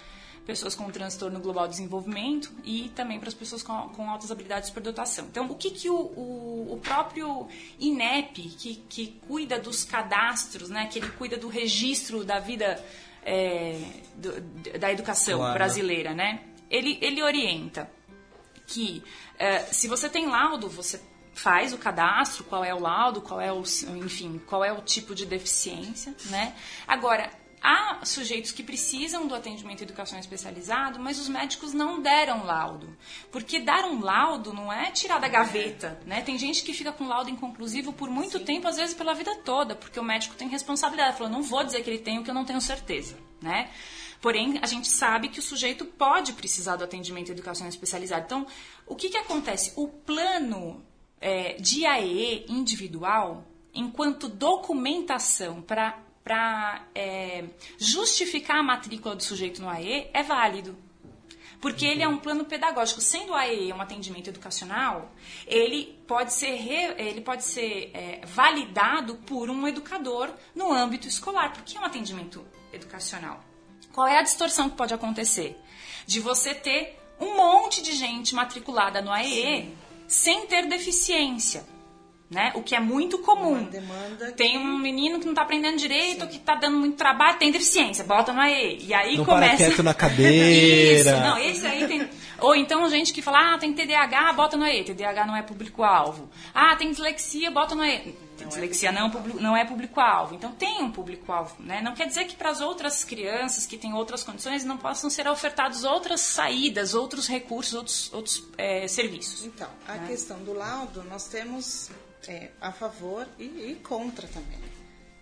pessoas 0.47 0.75
com 0.75 0.91
transtorno 0.91 1.39
global 1.39 1.67
de 1.67 1.73
desenvolvimento 1.73 2.51
e 2.65 2.89
também 2.91 3.19
para 3.19 3.29
as 3.29 3.35
pessoas 3.35 3.63
com, 3.63 3.89
com 3.91 4.11
altas 4.11 4.31
habilidades 4.31 4.65
de 4.65 4.69
superdotação. 4.69 5.27
Então, 5.27 5.51
o 5.51 5.55
que, 5.55 5.71
que 5.71 5.91
o, 5.91 5.95
o, 5.95 6.73
o 6.73 6.81
próprio 6.83 7.47
INEP, 7.79 8.49
que, 8.49 8.77
que 8.89 9.21
cuida 9.29 9.59
dos 9.59 9.85
cadastros, 9.85 10.71
né, 10.71 10.87
que 10.87 10.99
ele 10.99 11.11
cuida 11.11 11.37
do 11.37 11.49
registro 11.49 12.25
da 12.25 12.41
vida 12.41 12.83
é, 13.25 13.81
do, 14.17 14.41
da 14.79 14.91
educação 14.91 15.39
claro. 15.39 15.55
brasileira, 15.55 16.15
né, 16.15 16.41
ele, 16.71 16.99
ele 17.01 17.23
orienta 17.23 17.91
que 18.67 19.03
é, 19.39 19.61
se 19.65 19.89
você 19.89 20.09
tem 20.09 20.27
laudo, 20.27 20.69
você 20.69 21.01
faz 21.33 21.73
o 21.73 21.79
cadastro, 21.79 22.45
qual 22.45 22.65
é 22.65 22.75
o 22.75 22.81
laudo, 22.81 23.21
qual 23.21 23.41
é 23.41 23.53
o, 23.53 23.63
enfim, 23.97 24.41
qual 24.47 24.65
é 24.65 24.73
o 24.73 24.83
tipo 24.83 25.15
de 25.15 25.25
deficiência, 25.25 26.15
né? 26.27 26.55
Agora, 26.87 27.31
há 27.63 28.05
sujeitos 28.05 28.53
que 28.53 28.63
precisam 28.63 29.27
do 29.27 29.35
atendimento 29.35 29.83
educacional 29.83 30.21
especializado, 30.21 30.99
mas 30.99 31.19
os 31.19 31.29
médicos 31.29 31.75
não 31.75 32.01
deram 32.01 32.45
laudo. 32.45 32.97
Porque 33.31 33.61
dar 33.61 33.85
um 33.85 34.01
laudo 34.01 34.53
não 34.53 34.73
é 34.73 34.91
tirar 34.91 35.19
da 35.19 35.29
gaveta, 35.29 36.01
né? 36.07 36.23
Tem 36.23 36.39
gente 36.39 36.63
que 36.63 36.73
fica 36.73 36.93
com 36.93 37.07
laudo 37.07 37.31
inconclusivo 37.31 37.93
por 37.93 38.09
muito 38.09 38.39
Sim. 38.39 38.45
tempo, 38.45 38.69
às 38.69 38.77
vezes 38.77 38.95
pela 38.95 39.15
vida 39.15 39.35
toda, 39.45 39.75
porque 39.75 40.01
o 40.01 40.05
médico 40.05 40.35
tem 40.35 40.49
responsabilidade. 40.49 41.17
Falou, 41.17 41.33
não 41.33 41.43
vou 41.43 41.63
dizer 41.63 41.83
que 41.83 41.91
ele 41.91 41.99
tem 41.99 42.19
o 42.19 42.25
que 42.25 42.31
eu 42.31 42.35
não 42.35 42.45
tenho 42.45 42.61
certeza, 42.61 43.17
né? 43.41 43.71
Porém, 44.21 44.59
a 44.61 44.67
gente 44.67 44.87
sabe 44.89 45.29
que 45.29 45.39
o 45.39 45.43
sujeito 45.43 45.85
pode 45.85 46.35
precisar 46.35 46.77
do 46.77 46.85
atendimento 46.85 47.33
educacional 47.33 47.71
especializado. 47.71 48.25
Então, 48.27 48.47
o 48.87 48.95
que, 48.95 49.09
que 49.09 49.17
acontece? 49.17 49.73
O 49.77 49.89
plano 49.89 50.85
é, 51.21 51.55
de 51.55 51.85
AE 51.85 52.47
individual, 52.49 53.45
enquanto 53.75 54.29
documentação 54.29 55.61
para 55.61 56.87
é, 56.95 57.45
justificar 57.79 58.59
a 58.59 58.63
matrícula 58.63 59.15
do 59.15 59.23
sujeito 59.23 59.61
no 59.61 59.69
AE, 59.69 60.09
é 60.13 60.23
válido. 60.23 60.77
Porque 61.61 61.85
ele 61.85 62.03
é 62.03 62.09
um 62.09 62.17
plano 62.17 62.47
pedagógico. 62.47 63.03
Sendo 63.03 63.33
o 63.33 63.35
AE 63.35 63.71
um 63.71 63.83
atendimento 63.83 64.29
educacional, 64.29 65.13
ele 65.47 65.95
pode 66.07 66.33
ser, 66.33 66.55
re, 66.55 66.95
ele 66.97 67.21
pode 67.21 67.45
ser 67.45 67.91
é, 67.93 68.23
validado 68.25 69.17
por 69.17 69.51
um 69.51 69.69
educador 69.69 70.31
no 70.55 70.73
âmbito 70.73 71.07
escolar, 71.07 71.53
porque 71.53 71.77
é 71.77 71.81
um 71.81 71.85
atendimento 71.85 72.43
educacional. 72.73 73.45
Qual 73.93 74.07
é 74.07 74.19
a 74.19 74.23
distorção 74.23 74.71
que 74.71 74.77
pode 74.77 74.95
acontecer? 74.95 75.55
De 76.07 76.19
você 76.19 76.55
ter 76.55 76.99
um 77.21 77.37
monte 77.37 77.83
de 77.83 77.93
gente 77.93 78.35
matriculada 78.35 79.03
no 79.03 79.13
AE 79.13 79.29
Sim 79.29 79.77
sem 80.11 80.45
ter 80.47 80.67
deficiência. 80.67 81.65
Né? 82.29 82.53
O 82.55 82.63
que 82.63 82.77
é 82.77 82.81
muito 82.81 83.19
comum. 83.19 83.69
Tem 84.37 84.57
um 84.57 84.79
menino 84.79 85.19
que 85.19 85.25
não 85.25 85.33
está 85.33 85.43
aprendendo 85.43 85.77
direito, 85.77 86.25
Sim. 86.25 86.29
que 86.29 86.37
está 86.37 86.55
dando 86.55 86.79
muito 86.79 86.97
trabalho, 86.97 87.39
tem 87.39 87.51
deficiência, 87.51 88.05
bota 88.05 88.33
no 88.33 88.41
AE. 88.41 88.85
E 88.87 88.95
aí 88.95 89.17
não 89.17 89.25
começa. 89.25 89.57
Para 89.57 89.67
quieto 89.67 89.83
na 89.83 89.95
cadeira. 89.95 91.01
Isso, 91.01 91.11
não, 91.11 91.39
esse 91.39 91.67
aí 91.67 91.89
tem. 91.89 92.09
Ou 92.39 92.55
então 92.55 92.89
gente 92.89 93.13
que 93.13 93.21
fala, 93.21 93.55
ah, 93.55 93.59
tem 93.59 93.73
TDAH, 93.73 94.33
bota 94.35 94.57
no 94.57 94.65
AE. 94.65 94.85
TDAH 94.85 95.27
não 95.27 95.37
é 95.37 95.43
público-alvo. 95.43 96.29
Ah, 96.55 96.77
tem 96.77 96.91
dislexia, 96.91 97.51
bota 97.51 97.75
no 97.75 97.83
AE. 97.83 98.15
Não 98.41 98.49
dislexia 98.49 98.89
é 98.89 98.93
não, 98.93 99.09
não 99.41 99.57
é 99.57 99.65
público-alvo. 99.65 100.35
Então 100.35 100.53
tem 100.53 100.83
um 100.83 100.91
público-alvo. 100.91 101.57
Né? 101.61 101.81
Não 101.81 101.95
quer 101.95 102.07
dizer 102.07 102.25
que 102.27 102.37
para 102.37 102.51
as 102.51 102.61
outras 102.61 103.05
crianças 103.05 103.67
que 103.67 103.77
têm 103.77 103.93
outras 103.95 104.23
condições 104.23 104.65
não 104.65 104.77
possam 104.77 105.09
ser 105.11 105.29
ofertados 105.29 105.85
outras 105.85 106.21
saídas, 106.21 106.95
outros 106.95 107.27
recursos, 107.27 107.75
outros, 107.75 108.13
outros 108.13 108.45
é, 108.57 108.87
serviços. 108.89 109.45
Então, 109.45 109.69
a 109.87 109.95
né? 109.95 110.07
questão 110.09 110.43
do 110.43 110.53
laudo, 110.53 111.03
nós 111.05 111.29
temos 111.29 111.91
é, 112.29 112.51
a 112.61 112.73
favor 112.73 113.27
e, 113.39 113.45
e 113.45 113.81
contra 113.83 114.27
também. 114.29 114.59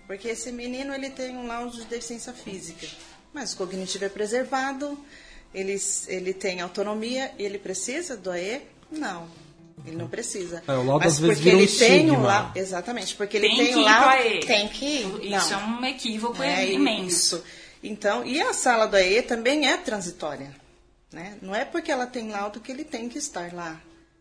Porque 0.07 0.29
esse 0.29 0.51
menino 0.51 0.95
ele 0.95 1.11
tem 1.11 1.37
um 1.37 1.47
laudo 1.47 1.77
de 1.77 1.85
deficiência 1.85 2.33
física, 2.33 2.89
mas 3.33 3.53
o 3.53 3.57
cognitivo 3.59 4.07
é 4.07 4.09
preservado, 4.09 4.99
ele, 5.53 5.77
ele 6.07 6.33
tem 6.33 6.61
autonomia 6.61 7.33
e 7.39 7.43
ele 7.43 7.59
precisa 7.59 8.17
do 8.17 8.31
AE? 8.31 8.63
Não. 8.91 9.29
Ele 9.89 9.97
não 9.97 10.09
precisa. 10.09 10.63
É, 10.67 10.73
o 10.73 10.85
laudo 10.85 11.05
Mas 11.05 11.15
às 11.15 11.19
vezes 11.19 11.39
vira 11.41 11.57
um 11.57 11.61
ele 11.61 11.69
tem 11.69 12.11
um 12.11 12.23
laudo, 12.23 12.59
exatamente, 12.59 13.15
porque 13.15 13.37
ele 13.37 13.49
tem, 13.49 13.57
tem 13.57 13.77
um 13.77 13.81
laudo, 13.83 14.47
tem 14.47 14.69
que 14.69 14.85
ir. 14.85 15.35
Isso 15.35 15.51
não. 15.53 15.61
é 15.61 15.65
um 15.65 15.85
equívoco 15.85 16.43
é, 16.43 16.73
imenso. 16.73 17.37
Isso. 17.37 17.45
Então, 17.83 18.25
e 18.25 18.41
a 18.41 18.53
sala 18.53 18.87
do 18.87 18.97
AE 18.97 19.23
também 19.23 19.69
é 19.69 19.77
transitória. 19.77 20.55
Né? 21.13 21.39
Não 21.41 21.55
é 21.55 21.65
porque 21.65 21.91
ela 21.91 22.07
tem 22.07 22.31
laudo 22.31 22.61
que 22.61 22.71
ele 22.71 22.85
tem 22.85 23.09
que 23.09 23.19
estar 23.19 23.53
lá. 23.53 23.81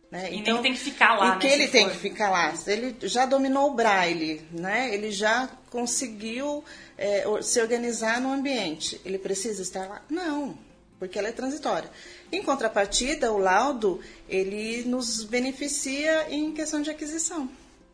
Né? 0.09 0.31
E 0.31 0.37
então, 0.37 0.55
nem 0.55 0.63
tem 0.63 0.73
que 0.73 0.79
ficar 0.79 1.15
lá. 1.15 1.35
E 1.35 1.39
que 1.39 1.47
ele 1.47 1.67
tem 1.67 1.89
que 1.89 1.97
ficar 1.97 2.29
lá. 2.29 2.53
Ele 2.65 2.95
já 3.01 3.25
dominou 3.25 3.71
o 3.71 3.73
braille, 3.73 4.41
né? 4.51 4.93
ele 4.93 5.11
já 5.11 5.49
conseguiu 5.69 6.63
é, 6.97 7.25
se 7.41 7.61
organizar 7.61 8.21
no 8.21 8.31
ambiente. 8.31 9.01
Ele 9.03 9.17
precisa 9.17 9.61
estar 9.61 9.87
lá? 9.87 10.01
Não, 10.09 10.57
porque 10.99 11.17
ela 11.17 11.27
é 11.27 11.31
transitória. 11.31 11.89
Em 12.31 12.41
contrapartida, 12.41 13.31
o 13.31 13.37
laudo 13.37 14.01
ele 14.27 14.83
nos 14.83 15.23
beneficia 15.23 16.29
em 16.29 16.51
questão 16.51 16.81
de 16.81 16.89
aquisição 16.89 17.49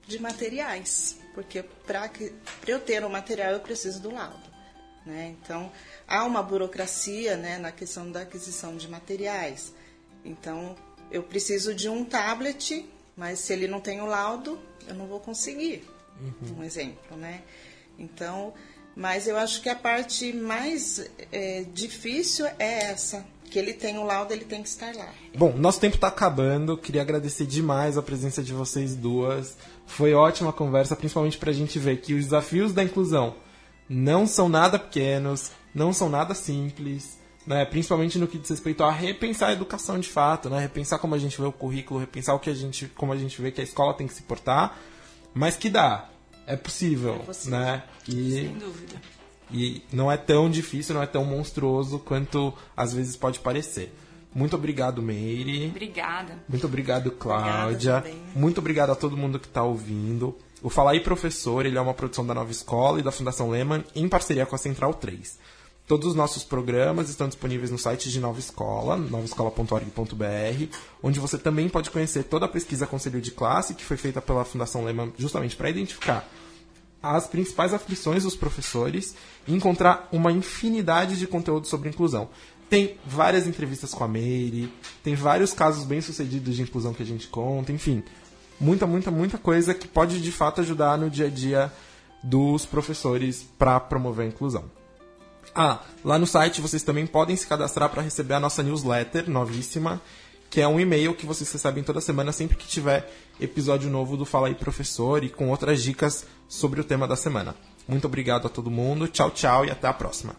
de 0.07 0.19
materiais, 0.21 1.17
porque 1.33 1.63
para 1.85 2.09
eu 2.67 2.79
ter 2.79 3.03
o 3.03 3.09
material 3.09 3.51
eu 3.51 3.59
preciso 3.59 4.01
do 4.01 4.11
laudo. 4.11 4.53
Né? 5.05 5.35
Então, 5.41 5.71
há 6.07 6.23
uma 6.23 6.41
burocracia 6.41 7.35
né, 7.35 7.57
na 7.57 7.71
questão 7.71 8.09
da 8.11 8.21
aquisição 8.21 8.77
de 8.77 8.87
materiais. 8.87 9.73
Então, 10.23 10.75
eu 11.11 11.23
preciso 11.23 11.73
de 11.73 11.89
um 11.89 12.05
tablet, 12.05 12.89
mas 13.15 13.39
se 13.39 13.53
ele 13.53 13.67
não 13.67 13.81
tem 13.81 14.01
o 14.01 14.05
laudo, 14.05 14.59
eu 14.87 14.95
não 14.95 15.05
vou 15.07 15.19
conseguir. 15.19 15.85
Uhum. 16.19 16.59
Um 16.59 16.63
exemplo, 16.63 17.17
né? 17.17 17.41
Então, 17.97 18.53
mas 18.95 19.27
eu 19.27 19.37
acho 19.37 19.61
que 19.61 19.69
a 19.69 19.75
parte 19.75 20.31
mais 20.33 21.03
é, 21.31 21.65
difícil 21.73 22.45
é 22.59 22.91
essa, 22.91 23.25
que 23.49 23.57
ele 23.57 23.73
tem 23.73 23.97
o 23.97 24.03
laudo, 24.03 24.33
ele 24.33 24.45
tem 24.45 24.61
que 24.61 24.69
estar 24.69 24.95
lá. 24.95 25.09
Bom, 25.35 25.53
nosso 25.55 25.79
tempo 25.79 25.95
está 25.95 26.07
acabando. 26.07 26.77
Queria 26.77 27.01
agradecer 27.01 27.45
demais 27.45 27.97
a 27.97 28.01
presença 28.01 28.41
de 28.41 28.53
vocês 28.53 28.95
duas. 28.95 29.55
Foi 29.85 30.13
ótima 30.13 30.49
a 30.49 30.53
conversa, 30.53 30.95
principalmente 30.95 31.37
para 31.37 31.51
a 31.51 31.53
gente 31.53 31.77
ver 31.77 31.97
que 32.01 32.13
os 32.13 32.25
desafios 32.25 32.73
da 32.73 32.83
inclusão 32.83 33.35
não 33.87 34.25
são 34.25 34.49
nada 34.49 34.79
pequenos, 34.79 35.51
não 35.73 35.93
são 35.93 36.09
nada 36.09 36.33
simples, 36.33 37.19
né? 37.45 37.65
principalmente 37.65 38.17
no 38.17 38.27
que 38.27 38.37
diz 38.37 38.49
respeito 38.49 38.83
a 38.83 38.91
repensar 38.91 39.49
a 39.49 39.53
educação 39.53 39.99
de 39.99 40.09
fato, 40.09 40.49
né? 40.49 40.59
repensar 40.59 40.97
como 40.99 41.15
a 41.15 41.19
gente 41.19 41.39
vê 41.39 41.45
o 41.45 41.51
currículo, 41.51 41.99
repensar 41.99 42.33
o 42.33 42.39
que 42.39 42.49
a 42.49 42.55
gente, 42.55 42.87
como 42.95 43.11
a 43.13 43.17
gente 43.17 43.39
vê 43.41 43.51
que 43.51 43.61
a 43.61 43.63
escola 43.63 43.93
tem 43.93 44.07
que 44.07 44.13
se 44.13 44.23
portar, 44.23 44.79
mas 45.33 45.55
que 45.55 45.69
dá, 45.69 46.09
é 46.47 46.55
possível, 46.55 47.15
é 47.15 47.19
possível. 47.19 47.59
né? 47.59 47.83
E, 48.07 48.31
Sem 48.31 48.53
dúvida. 48.57 48.95
E 49.51 49.83
não 49.91 50.11
é 50.11 50.17
tão 50.17 50.49
difícil, 50.49 50.95
não 50.95 51.03
é 51.03 51.05
tão 51.05 51.23
monstruoso 51.23 51.99
quanto 51.99 52.53
às 52.75 52.93
vezes 52.93 53.15
pode 53.15 53.39
parecer. 53.39 53.93
Muito 54.33 54.55
obrigado, 54.55 55.01
Meire. 55.01 55.67
Obrigada. 55.67 56.39
Muito 56.49 56.65
obrigado, 56.65 57.11
Cláudia. 57.11 58.03
Muito 58.35 58.57
obrigado 58.57 58.89
a 58.91 58.95
todo 58.95 59.15
mundo 59.15 59.39
que 59.39 59.45
está 59.45 59.61
ouvindo. 59.63 60.35
O 60.61 60.69
Fala 60.69 60.91
aí 60.91 60.99
Professor, 60.99 61.65
ele 61.65 61.77
é 61.77 61.81
uma 61.81 61.93
produção 61.93 62.25
da 62.25 62.33
Nova 62.33 62.49
Escola 62.49 62.99
e 62.99 63.03
da 63.03 63.11
Fundação 63.11 63.49
Lehman 63.49 63.83
em 63.93 64.09
parceria 64.09 64.45
com 64.45 64.55
a 64.55 64.57
Central 64.57 64.93
3. 64.95 65.37
Todos 65.87 66.07
os 66.07 66.15
nossos 66.15 66.43
programas 66.43 67.09
estão 67.09 67.27
disponíveis 67.27 67.69
no 67.69 67.77
site 67.77 68.09
de 68.09 68.19
Nova 68.19 68.39
Escola, 68.39 68.95
novaescola.org.br, 68.95 70.75
onde 71.01 71.19
você 71.19 71.37
também 71.37 71.67
pode 71.67 71.91
conhecer 71.91 72.23
toda 72.23 72.45
a 72.45 72.49
pesquisa 72.49 72.87
Conselho 72.87 73.19
de 73.19 73.31
Classe, 73.31 73.75
que 73.75 73.83
foi 73.83 73.97
feita 73.97 74.21
pela 74.21 74.45
Fundação 74.45 74.85
Lehman 74.85 75.13
justamente 75.17 75.55
para 75.55 75.69
identificar 75.69 76.27
as 77.01 77.27
principais 77.27 77.73
aflições 77.73 78.23
dos 78.23 78.35
professores 78.35 79.13
e 79.45 79.53
encontrar 79.53 80.07
uma 80.11 80.31
infinidade 80.31 81.19
de 81.19 81.27
conteúdo 81.27 81.67
sobre 81.67 81.89
inclusão. 81.89 82.29
Tem 82.69 82.97
várias 83.05 83.45
entrevistas 83.45 83.93
com 83.93 84.05
a 84.05 84.07
Meire, 84.07 84.71
tem 85.03 85.15
vários 85.15 85.51
casos 85.51 85.83
bem-sucedidos 85.83 86.55
de 86.55 86.61
inclusão 86.61 86.93
que 86.93 87.03
a 87.03 87.05
gente 87.05 87.27
conta, 87.27 87.73
enfim 87.73 88.03
muita, 88.63 88.87
muita, 88.87 89.11
muita 89.11 89.37
coisa 89.37 89.73
que 89.73 89.87
pode 89.87 90.21
de 90.21 90.31
fato 90.31 90.61
ajudar 90.61 90.97
no 90.97 91.09
dia 91.09 91.27
a 91.27 91.29
dia 91.29 91.71
dos 92.23 92.65
professores 92.65 93.45
para 93.57 93.79
promover 93.79 94.25
a 94.25 94.29
inclusão. 94.29 94.63
Ah, 95.55 95.81
lá 96.03 96.17
no 96.17 96.25
site 96.25 96.61
vocês 96.61 96.81
também 96.81 97.05
podem 97.05 97.35
se 97.35 97.45
cadastrar 97.45 97.89
para 97.89 98.01
receber 98.01 98.33
a 98.33 98.39
nossa 98.39 98.63
newsletter 98.63 99.29
novíssima, 99.29 100.01
que 100.49 100.61
é 100.61 100.67
um 100.67 100.79
e-mail 100.79 101.13
que 101.13 101.25
vocês 101.25 101.51
recebem 101.51 101.83
toda 101.83 102.01
semana 102.01 102.31
sempre 102.31 102.57
que 102.57 102.67
tiver 102.67 103.11
episódio 103.39 103.89
novo 103.89 104.17
do 104.17 104.25
Fala 104.25 104.47
aí 104.47 104.55
Professor 104.55 105.23
e 105.23 105.29
com 105.29 105.49
outras 105.49 105.83
dicas 105.83 106.25
sobre 106.47 106.81
o 106.81 106.83
tema 106.83 107.07
da 107.07 107.15
semana. 107.15 107.55
Muito 107.87 108.05
obrigado 108.05 108.47
a 108.47 108.49
todo 108.49 108.71
mundo, 108.71 109.07
tchau, 109.07 109.29
tchau 109.29 109.65
e 109.65 109.71
até 109.71 109.87
a 109.87 109.93
próxima. 109.93 110.35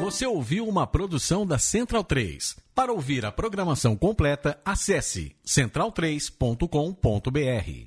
Você 0.00 0.26
ouviu 0.26 0.66
uma 0.66 0.86
produção 0.86 1.46
da 1.46 1.58
Central 1.58 2.04
3. 2.04 2.56
Para 2.74 2.92
ouvir 2.92 3.26
a 3.26 3.32
programação 3.32 3.96
completa, 3.96 4.58
acesse 4.64 5.34
central3.com.br. 5.44 7.86